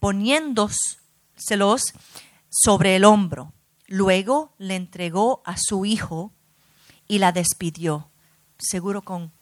[0.00, 1.82] poniéndoselos
[2.50, 3.52] sobre el hombro.
[3.86, 6.32] Luego le entregó a su hijo
[7.06, 8.08] y la despidió,
[8.58, 9.32] seguro con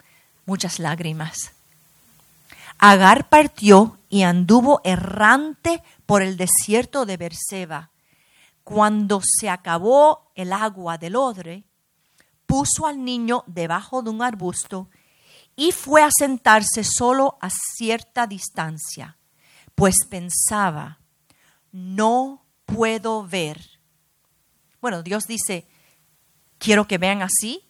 [0.45, 1.53] muchas lágrimas.
[2.79, 7.91] Agar partió y anduvo errante por el desierto de Berseba.
[8.65, 11.65] Cuando se acabó el agua del odre,
[12.47, 14.89] puso al niño debajo de un arbusto
[15.57, 19.19] y fue a sentarse solo a cierta distancia,
[19.75, 21.01] pues pensaba,
[21.73, 23.61] no puedo ver.
[24.81, 25.67] Bueno, Dios dice,
[26.59, 27.69] quiero que vean así.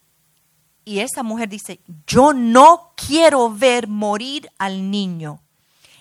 [0.84, 5.42] Y esa mujer dice, yo no quiero ver morir al niño.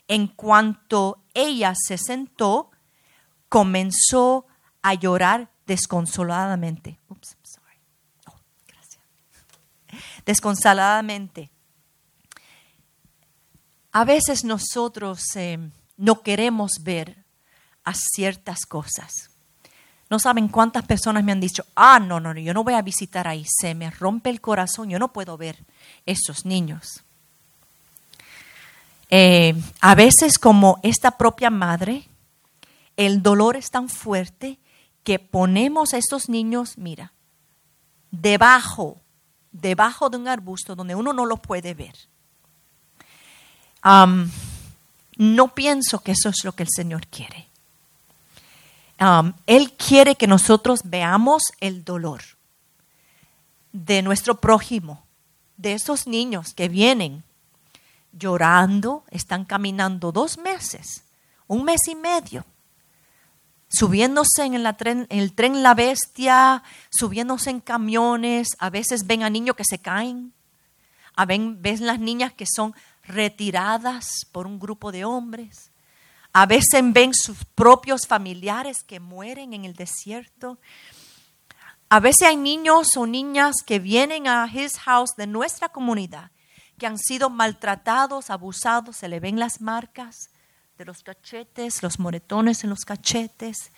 [0.07, 2.71] En cuanto ella se sentó,
[3.47, 4.45] comenzó
[4.83, 6.99] a llorar desconsoladamente.
[7.09, 7.77] Oops, sorry.
[8.27, 8.35] Oh,
[8.67, 9.01] gracias.
[10.25, 11.49] Desconsoladamente.
[13.91, 15.57] A veces nosotros eh,
[15.97, 17.15] no queremos ver
[17.83, 19.29] a ciertas cosas.
[20.09, 23.27] No saben cuántas personas me han dicho, ah, no, no, yo no voy a visitar
[23.27, 25.57] ahí, se me rompe el corazón, yo no puedo ver
[26.05, 27.03] esos niños.
[29.09, 32.03] Eh, a veces como esta propia madre,
[32.97, 34.59] el dolor es tan fuerte
[35.03, 37.11] que ponemos a estos niños, mira,
[38.11, 39.01] debajo,
[39.51, 41.95] debajo de un arbusto donde uno no lo puede ver.
[45.17, 47.47] no pienso que eso es lo que el Señor quiere.
[49.45, 52.21] Él quiere que nosotros veamos el dolor
[53.73, 55.03] de nuestro prójimo,
[55.57, 57.23] de esos niños que vienen
[58.13, 61.03] llorando, están caminando dos meses,
[61.47, 62.45] un mes y medio,
[63.73, 64.53] subiéndose en,
[65.09, 70.31] el tren La Bestia, subiéndose en camiones, a veces ven a niños que se caen,
[71.15, 75.71] a ven, ven las niñas que son retiradas por un grupo de hombres.
[76.33, 80.59] A veces ven sus propios familiares que mueren en el desierto.
[81.89, 86.29] A veces hay niños o niñas que vienen a His House de nuestra comunidad,
[86.77, 90.29] que han sido maltratados, abusados, se le ven las marcas
[90.77, 93.71] de los cachetes, los moretones en los cachetes,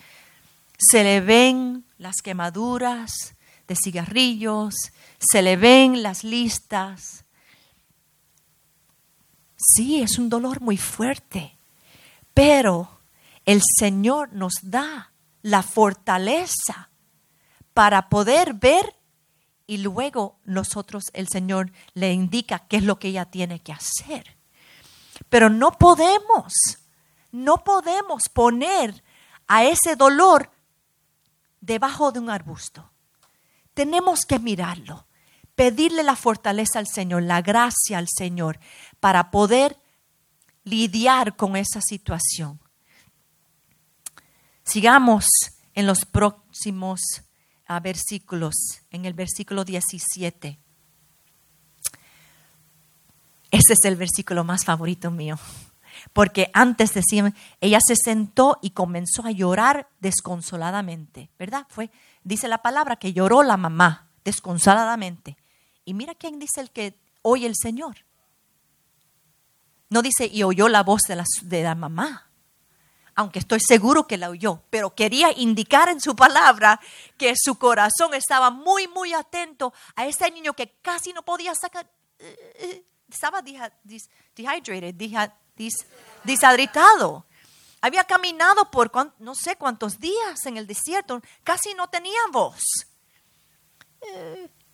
[0.78, 3.34] se le ven las quemaduras
[3.66, 4.74] de cigarrillos,
[5.18, 7.24] se le ven las listas.
[9.56, 11.56] Sí, es un dolor muy fuerte.
[12.34, 13.00] Pero
[13.44, 16.90] el Señor nos da la fortaleza
[17.72, 18.94] para poder ver
[19.66, 24.36] y luego nosotros, el Señor le indica qué es lo que ella tiene que hacer.
[25.28, 26.52] Pero no podemos,
[27.36, 29.04] no podemos poner
[29.46, 30.50] a ese dolor
[31.60, 32.90] debajo de un arbusto.
[33.74, 35.06] Tenemos que mirarlo,
[35.54, 38.58] pedirle la fortaleza al Señor, la gracia al Señor,
[39.00, 39.78] para poder
[40.64, 42.58] lidiar con esa situación.
[44.64, 45.26] Sigamos
[45.74, 47.00] en los próximos
[47.66, 48.54] ah, versículos,
[48.90, 50.58] en el versículo 17.
[53.50, 55.38] Ese es el versículo más favorito mío.
[56.12, 61.66] Porque antes decían, ella se sentó y comenzó a llorar desconsoladamente, ¿verdad?
[61.68, 61.90] Fue,
[62.24, 65.36] dice la palabra que lloró la mamá desconsoladamente.
[65.84, 68.04] Y mira quién dice el que oye el Señor.
[69.88, 72.26] No dice, y oyó la voz de la, de la mamá,
[73.14, 76.78] aunque estoy seguro que la oyó, pero quería indicar en su palabra
[77.16, 81.88] que su corazón estaba muy, muy atento a ese niño que casi no podía sacar,
[82.18, 87.26] eh, eh, estaba dehydrated, deshidratado.
[87.80, 92.62] Había caminado por no sé cuántos días en el desierto, casi no tenía voz.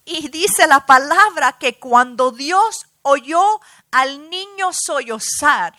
[0.05, 3.61] Y dice la palabra que cuando Dios oyó
[3.91, 5.77] al niño sollozar,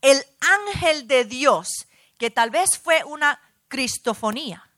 [0.00, 1.86] el ángel de Dios,
[2.18, 4.70] que tal vez fue una cristofonía,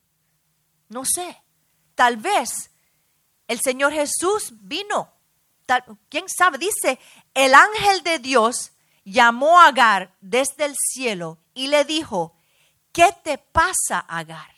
[0.88, 1.42] no sé,
[1.94, 2.70] tal vez
[3.48, 5.12] el Señor Jesús vino,
[6.08, 7.00] quién sabe, dice,
[7.34, 8.72] el ángel de Dios
[9.06, 12.34] llamó a Agar desde el cielo y le dijo,
[12.92, 14.54] ¿qué te pasa, Agar?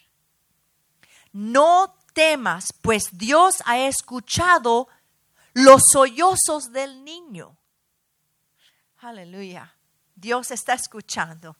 [1.32, 4.88] No temas, pues Dios ha escuchado
[5.52, 7.56] los sollozos del niño.
[9.00, 9.74] Aleluya.
[10.16, 11.56] Dios está escuchando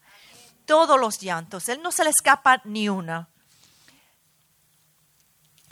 [0.64, 1.68] todos los llantos.
[1.68, 3.28] Él no se le escapa ni una.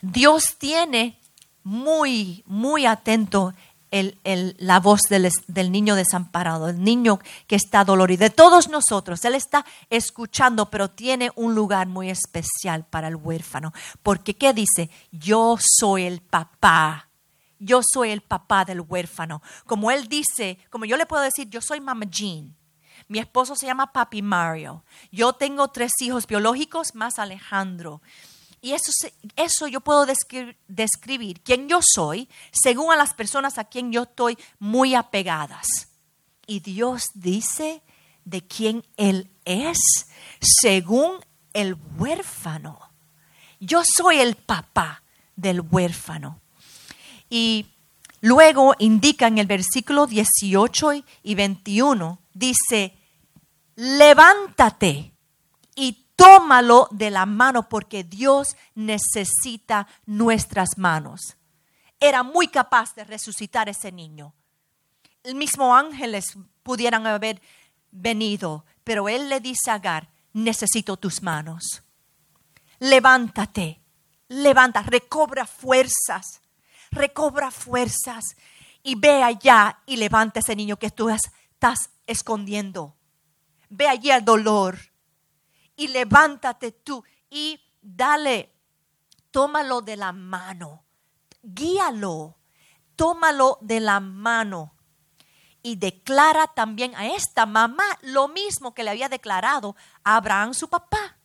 [0.02, 1.18] Dios tiene
[1.64, 3.54] muy, muy atento
[3.90, 9.24] la voz del, del, niño desamparado, el niño que está dolorido, de todos nosotros.
[9.24, 13.72] Él está escuchando, pero tiene un lugar muy especial para el huérfano.
[14.02, 14.90] Porque, ¿qué dice?
[15.12, 17.08] Yo soy el papá.
[17.58, 19.42] Yo soy el papá del huérfano.
[19.64, 22.54] Como él dice, como yo le puedo decir, yo soy Mama Jean.
[23.08, 24.84] Mi esposo se llama Papi Mario.
[25.12, 28.02] Yo tengo tres hijos biológicos más Alejandro.
[28.60, 28.90] Y eso,
[29.36, 34.38] eso yo puedo describir, quién yo soy según a las personas a quien yo estoy
[34.58, 35.66] muy apegadas.
[36.46, 37.82] Y Dios dice
[38.24, 39.78] de quién Él es
[40.40, 41.18] según
[41.52, 42.78] el huérfano.
[43.60, 45.02] Yo soy el papá
[45.34, 46.40] del huérfano.
[47.30, 47.66] Y
[48.20, 52.94] luego indica en el versículo 18 y 21, dice,
[53.76, 55.12] levántate
[56.16, 61.36] tómalo de la mano porque Dios necesita nuestras manos.
[62.00, 64.34] Era muy capaz de resucitar ese niño.
[65.22, 67.40] El mismo ángeles pudieran haber
[67.90, 71.82] venido, pero él le dice a Agar, necesito tus manos.
[72.78, 73.80] Levántate,
[74.28, 76.42] levanta, recobra fuerzas,
[76.90, 78.36] recobra fuerzas
[78.82, 82.94] y ve allá y levanta ese niño que tú estás escondiendo.
[83.68, 84.78] Ve allí al dolor
[85.76, 88.52] y levántate tú y dale,
[89.30, 90.84] tómalo de la mano,
[91.42, 92.36] guíalo,
[92.96, 94.74] tómalo de la mano
[95.62, 100.68] y declara también a esta mamá lo mismo que le había declarado a Abraham su
[100.68, 101.18] papá,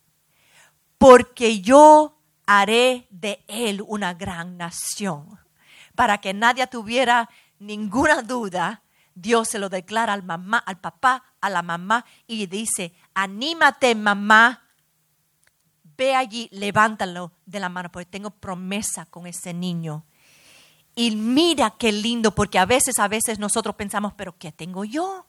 [0.98, 5.40] porque yo haré de él una gran nación,
[5.96, 7.30] para que nadie tuviera
[7.60, 8.82] ninguna duda.
[9.16, 14.64] Dios se lo declara al mamá, al papá, a la mamá y dice, anímate mamá,
[15.98, 20.06] ve allí, levántalo de la mano, porque tengo promesa con ese niño.
[20.96, 25.26] Y mira qué lindo, porque a veces, a veces nosotros pensamos, pero ¿qué tengo yo?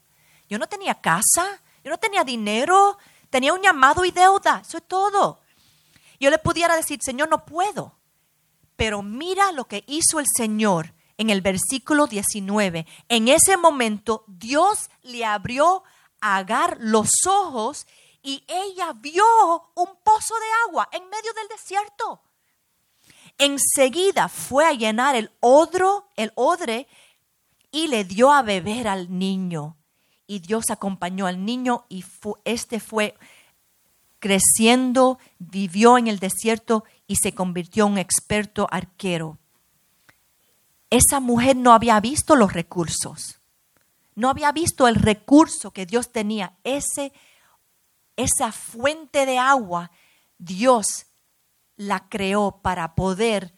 [0.48, 2.98] Yo no tenía casa, yo no tenía dinero,
[3.30, 5.40] tenía un llamado y deuda, eso es todo.
[6.20, 7.96] Yo le pudiera decir, Señor, no puedo.
[8.76, 12.86] Pero mira lo que hizo el Señor en el versículo 19.
[13.08, 15.82] En ese momento Dios le abrió
[16.20, 17.86] a Agar los ojos
[18.22, 19.24] y ella vio
[19.74, 22.22] un pozo de agua en medio del desierto.
[23.38, 26.86] Enseguida fue a llenar el odro, el odre,
[27.72, 29.76] y le dio a beber al niño.
[30.26, 32.04] Y Dios acompañó al niño y
[32.44, 33.16] este fue
[34.20, 39.38] creciendo, vivió en el desierto y se convirtió en un experto arquero.
[40.92, 43.40] Esa mujer no había visto los recursos,
[44.14, 47.14] no había visto el recurso que Dios tenía, ese
[48.14, 49.90] esa fuente de agua,
[50.36, 51.06] Dios
[51.76, 53.54] la creó para poder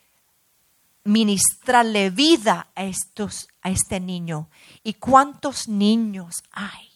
[1.03, 4.49] ministrarle vida a, estos, a este niño.
[4.85, 6.89] ¿Y cuántos niños hay?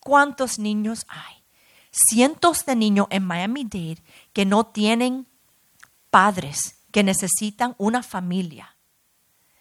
[0.00, 1.44] ¿Cuántos niños hay?
[1.90, 5.26] Cientos de niños en Miami-Dade que no tienen
[6.08, 8.75] padres, que necesitan una familia.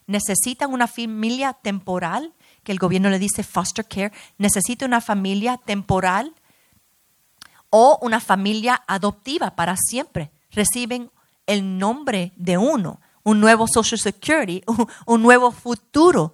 [0.08, 2.34] Necesitan una familia temporal,
[2.64, 4.12] que el gobierno le dice foster care.
[4.38, 6.34] Necesita una familia temporal
[7.70, 10.32] o una familia adoptiva para siempre.
[10.51, 11.12] Reciben
[11.47, 14.64] el nombre de uno, un nuevo Social Security,
[15.06, 16.34] un nuevo futuro.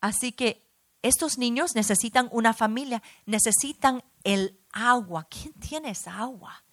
[0.00, 0.66] Así que
[1.02, 5.26] estos niños necesitan una familia, necesitan el agua.
[5.30, 6.64] ¿Quién tiene esa agua?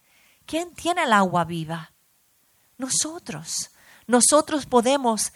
[0.46, 1.92] ¿Quién tiene el agua viva?
[2.78, 3.70] Nosotros.
[4.06, 5.32] Nosotros podemos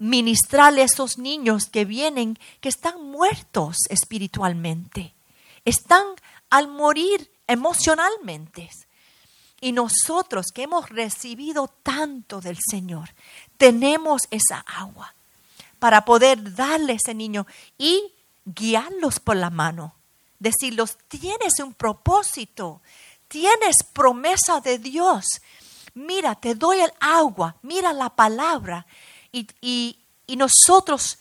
[0.00, 5.14] ministrarle a esos niños que vienen, que están muertos espiritualmente,
[5.64, 6.06] están
[6.48, 8.70] al morir emocionalmente.
[9.60, 13.10] Y nosotros que hemos recibido tanto del Señor,
[13.58, 15.14] tenemos esa agua
[15.78, 17.46] para poder darle a ese niño
[17.76, 18.14] y
[18.46, 19.94] guiarlos por la mano.
[20.38, 22.80] Decirlos, tienes un propósito,
[23.28, 25.26] tienes promesa de Dios.
[25.92, 28.86] Mira, te doy el agua, mira la palabra.
[29.32, 29.96] Y,
[30.36, 31.18] nosotros,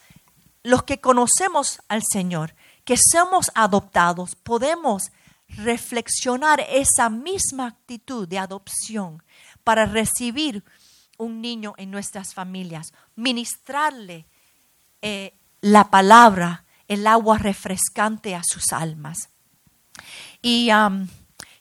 [0.64, 2.55] los que conocemos al Señor,
[2.86, 5.12] que somos adoptados, podemos
[5.47, 9.24] reflexionar esa misma actitud de adopción
[9.64, 10.64] para recibir
[11.18, 14.26] un niño en nuestras familias, ministrarle
[15.01, 19.30] eh, la palabra, el agua refrescante a sus almas.
[20.41, 20.70] Y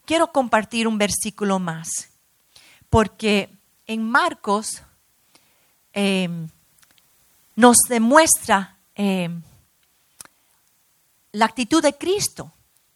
[0.05, 2.11] quiero compartir un versículo más,
[2.89, 3.51] porque
[3.87, 4.83] en Marcos
[6.01, 6.49] em,
[7.57, 9.43] nos demuestra em,
[11.33, 12.53] la actitud de Cristo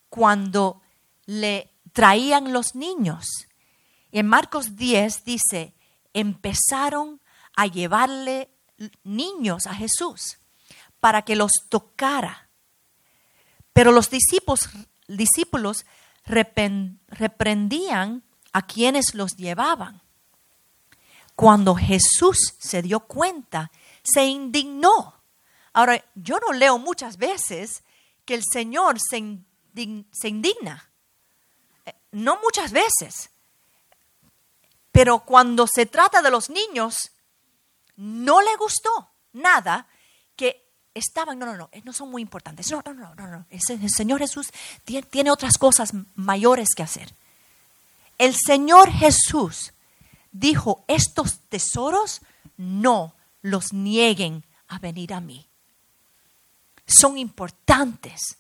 [0.09, 0.83] cuando
[1.27, 3.27] le traían los niños.
[4.13, 5.75] En Marcos 10 dice,
[6.15, 7.21] empezaron
[7.57, 8.51] a llevarle
[9.03, 10.39] niños a Jesús
[11.01, 12.51] para que los tocara.
[13.73, 14.69] Pero los discípulos,
[15.09, 15.87] discípulos
[16.25, 18.23] reprendían
[18.53, 20.02] a quienes los llevaban.
[21.35, 23.71] Cuando Jesús se dio cuenta,
[24.03, 25.23] se indignó.
[25.73, 27.83] Ahora, yo no leo muchas veces
[28.25, 30.91] que el Señor se, indigna.
[31.87, 33.31] Eh, no muchas veces.
[34.91, 37.13] Pero cuando se trata de los niños,
[37.97, 39.89] no le gustó nada
[40.37, 42.71] que estaban, no, no, no, no son muy importantes.
[42.71, 43.47] No, no, no, no, no.
[43.49, 44.51] El Señor Jesús
[44.85, 47.15] tiene, tiene otras cosas mayores que hacer.
[48.19, 49.73] El Señor Jesús
[50.33, 52.23] dijo, estos tesoros
[52.57, 55.47] no los nieguen a venir a mí.
[56.87, 58.39] Son importantes,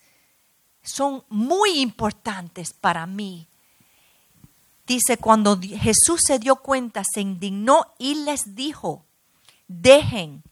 [0.82, 3.46] son muy importantes para mí.
[4.86, 9.04] Dice, cuando Jesús se dio cuenta, se indignó y les dijo,
[9.68, 10.42] dejen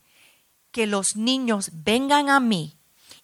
[0.71, 2.77] que los niños vengan a mí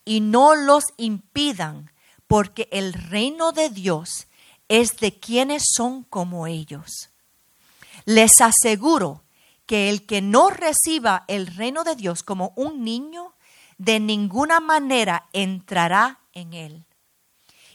[0.03, 1.91] y no los impidan,
[2.27, 4.27] porque el reino de Dios
[4.67, 7.09] es de quienes son como ellos.
[8.07, 9.25] Les aseguro
[9.65, 13.35] que el que no reciba el reino de Dios como un niño,
[13.77, 16.85] de ninguna manera entrará en él.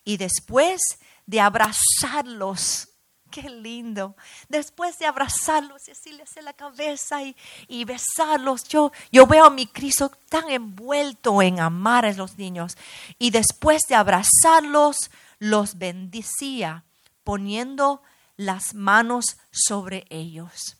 [0.04, 0.80] Y después
[1.26, 2.88] de abrazarlos
[3.32, 4.14] qué lindo.
[4.48, 7.18] Después de abrazarlos y decirles en la cabeza
[7.66, 12.76] y, besarlos, yo, yo veo a mi Cristo tan envuelto en amar a los niños.
[13.18, 15.10] Y después de abrazarlos,
[15.40, 16.84] los bendecía
[17.24, 18.02] poniendo
[18.46, 20.76] las manos sobre ellos.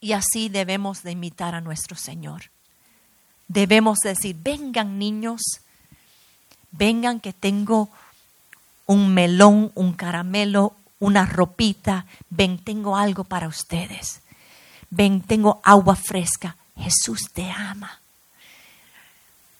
[0.00, 2.50] Y así debemos de imitar a nuestro Señor.
[3.48, 5.40] Debemos decir, vengan niños,
[6.72, 7.90] vengan que tengo
[8.86, 14.20] un melón, un caramelo, una ropita, ven, tengo algo para ustedes.
[14.90, 16.56] Ven, tengo agua fresca.
[16.76, 18.00] Jesús te ama.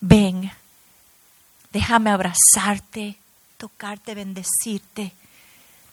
[0.00, 0.50] Ven,
[1.72, 3.16] déjame abrazarte,
[3.56, 5.12] tocarte, bendecirte.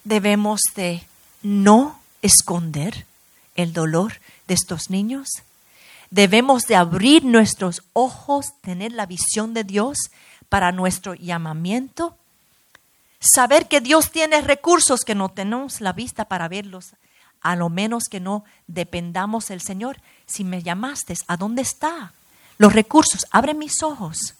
[0.03, 1.03] Debemos de
[1.41, 3.05] no esconder
[3.55, 4.13] el dolor
[4.47, 5.29] de estos niños.
[6.09, 9.97] Debemos de abrir nuestros ojos, tener la visión de Dios
[10.49, 12.15] para nuestro llamamiento
[13.23, 16.91] Saber que Dios tiene recursos que no tenemos la vista para verlos.
[17.41, 20.01] A lo menos que no dependamos del Señor.
[20.25, 22.11] Si me llamaste, ¿a dónde está?
[22.57, 24.35] Los recursos, abre mis ojos.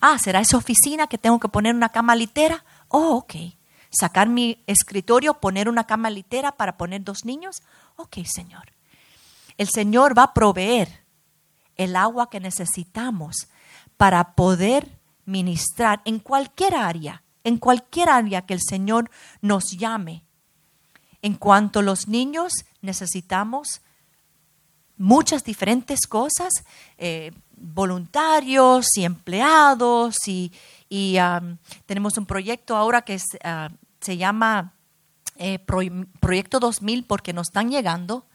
[0.00, 2.64] Ah, ¿será esa oficina que tengo que poner una cama litera?
[2.88, 3.34] Oh, ok.
[3.92, 7.62] Sacar mi escritorio, poner una cama litera para poner dos niños.
[7.96, 8.72] Ok, Señor.
[9.58, 11.04] El Señor va a proveer
[11.76, 13.48] el agua que necesitamos
[13.96, 20.24] para poder ministrar en cualquier área en cualquier área que el Señor nos llame.
[21.22, 23.80] En cuanto a los niños, necesitamos
[24.96, 26.52] muchas diferentes cosas,
[26.98, 30.52] eh, voluntarios y empleados, y,
[31.86, 33.70] tenemos un proyecto ahora que ah,
[34.00, 34.74] se llama
[35.36, 38.26] eh, Proyecto 2000 porque nos están llegando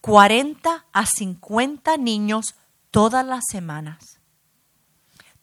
[0.00, 2.54] 40 a 50 niños
[2.90, 4.20] todas las semanas.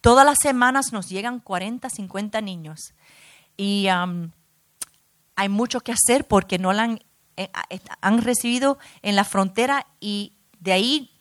[0.01, 2.93] Todas las semanas nos llegan 40, 50 niños.
[3.55, 3.87] Y
[5.35, 6.99] hay mucho que hacer porque no la han,
[7.35, 7.49] eh,
[8.01, 11.11] han recibido en la frontera y de ahí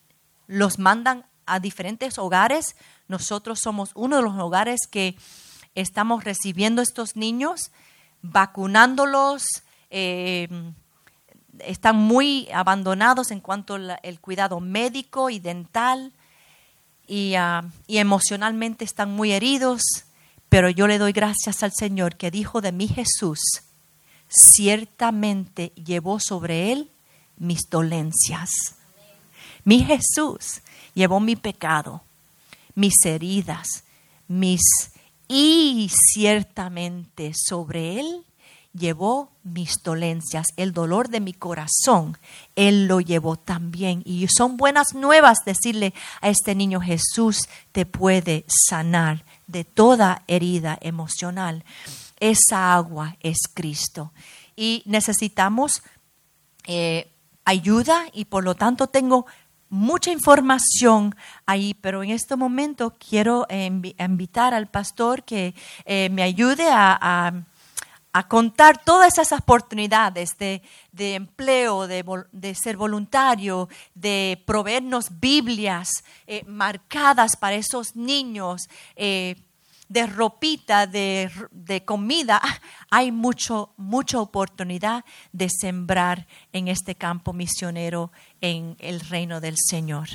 [0.47, 2.77] los mandan a diferentes hogares.
[3.09, 5.17] Nosotros somos uno de los hogares que
[5.75, 7.71] estamos recibiendo estos niños,
[8.23, 9.45] vacunándolos.
[9.91, 10.49] Eh,
[11.61, 16.13] están muy abandonados en cuanto al cuidado médico y dental
[17.07, 19.83] y, ah, y emocionalmente están muy heridos,
[20.49, 23.41] pero yo le doy gracias al Señor que dijo de mí Jesús,
[24.29, 26.91] ciertamente llevó sobre él
[27.37, 28.51] mis dolencias.
[29.65, 30.61] Mi Jesús
[30.95, 32.03] llevó mi pecado,
[32.77, 33.83] mis heridas,
[34.29, 34.63] mis
[35.27, 38.25] y ciertamente sobre él
[38.77, 42.19] llevó mis dolencias, el dolor de mi corazón,
[42.55, 44.03] Él lo llevó también.
[44.05, 50.79] Y son buenas nuevas decirle a este niño, Jesús te puede sanar de toda herida
[50.81, 51.65] emocional.
[52.21, 54.13] Esa agua es Cristo.
[54.57, 55.83] Y necesitamos
[56.67, 57.11] eh,
[57.45, 59.27] ayuda y por lo tanto tengo
[59.69, 61.15] mucha información
[61.45, 65.55] ahí, pero en este momento quiero invitar al pastor que
[65.85, 67.45] eh, me ayude a
[68.29, 70.63] contar todas esas oportunidades de,
[71.15, 75.89] empleo, de, ser voluntario, de proveernos Biblias
[76.27, 79.37] eh, marcadas para esos niños, eh,
[79.89, 81.31] de ropita, de,
[81.85, 82.41] comida.
[82.91, 90.09] Hay mucho, mucha oportunidad de sembrar en este campo misionero en el reino del Señor.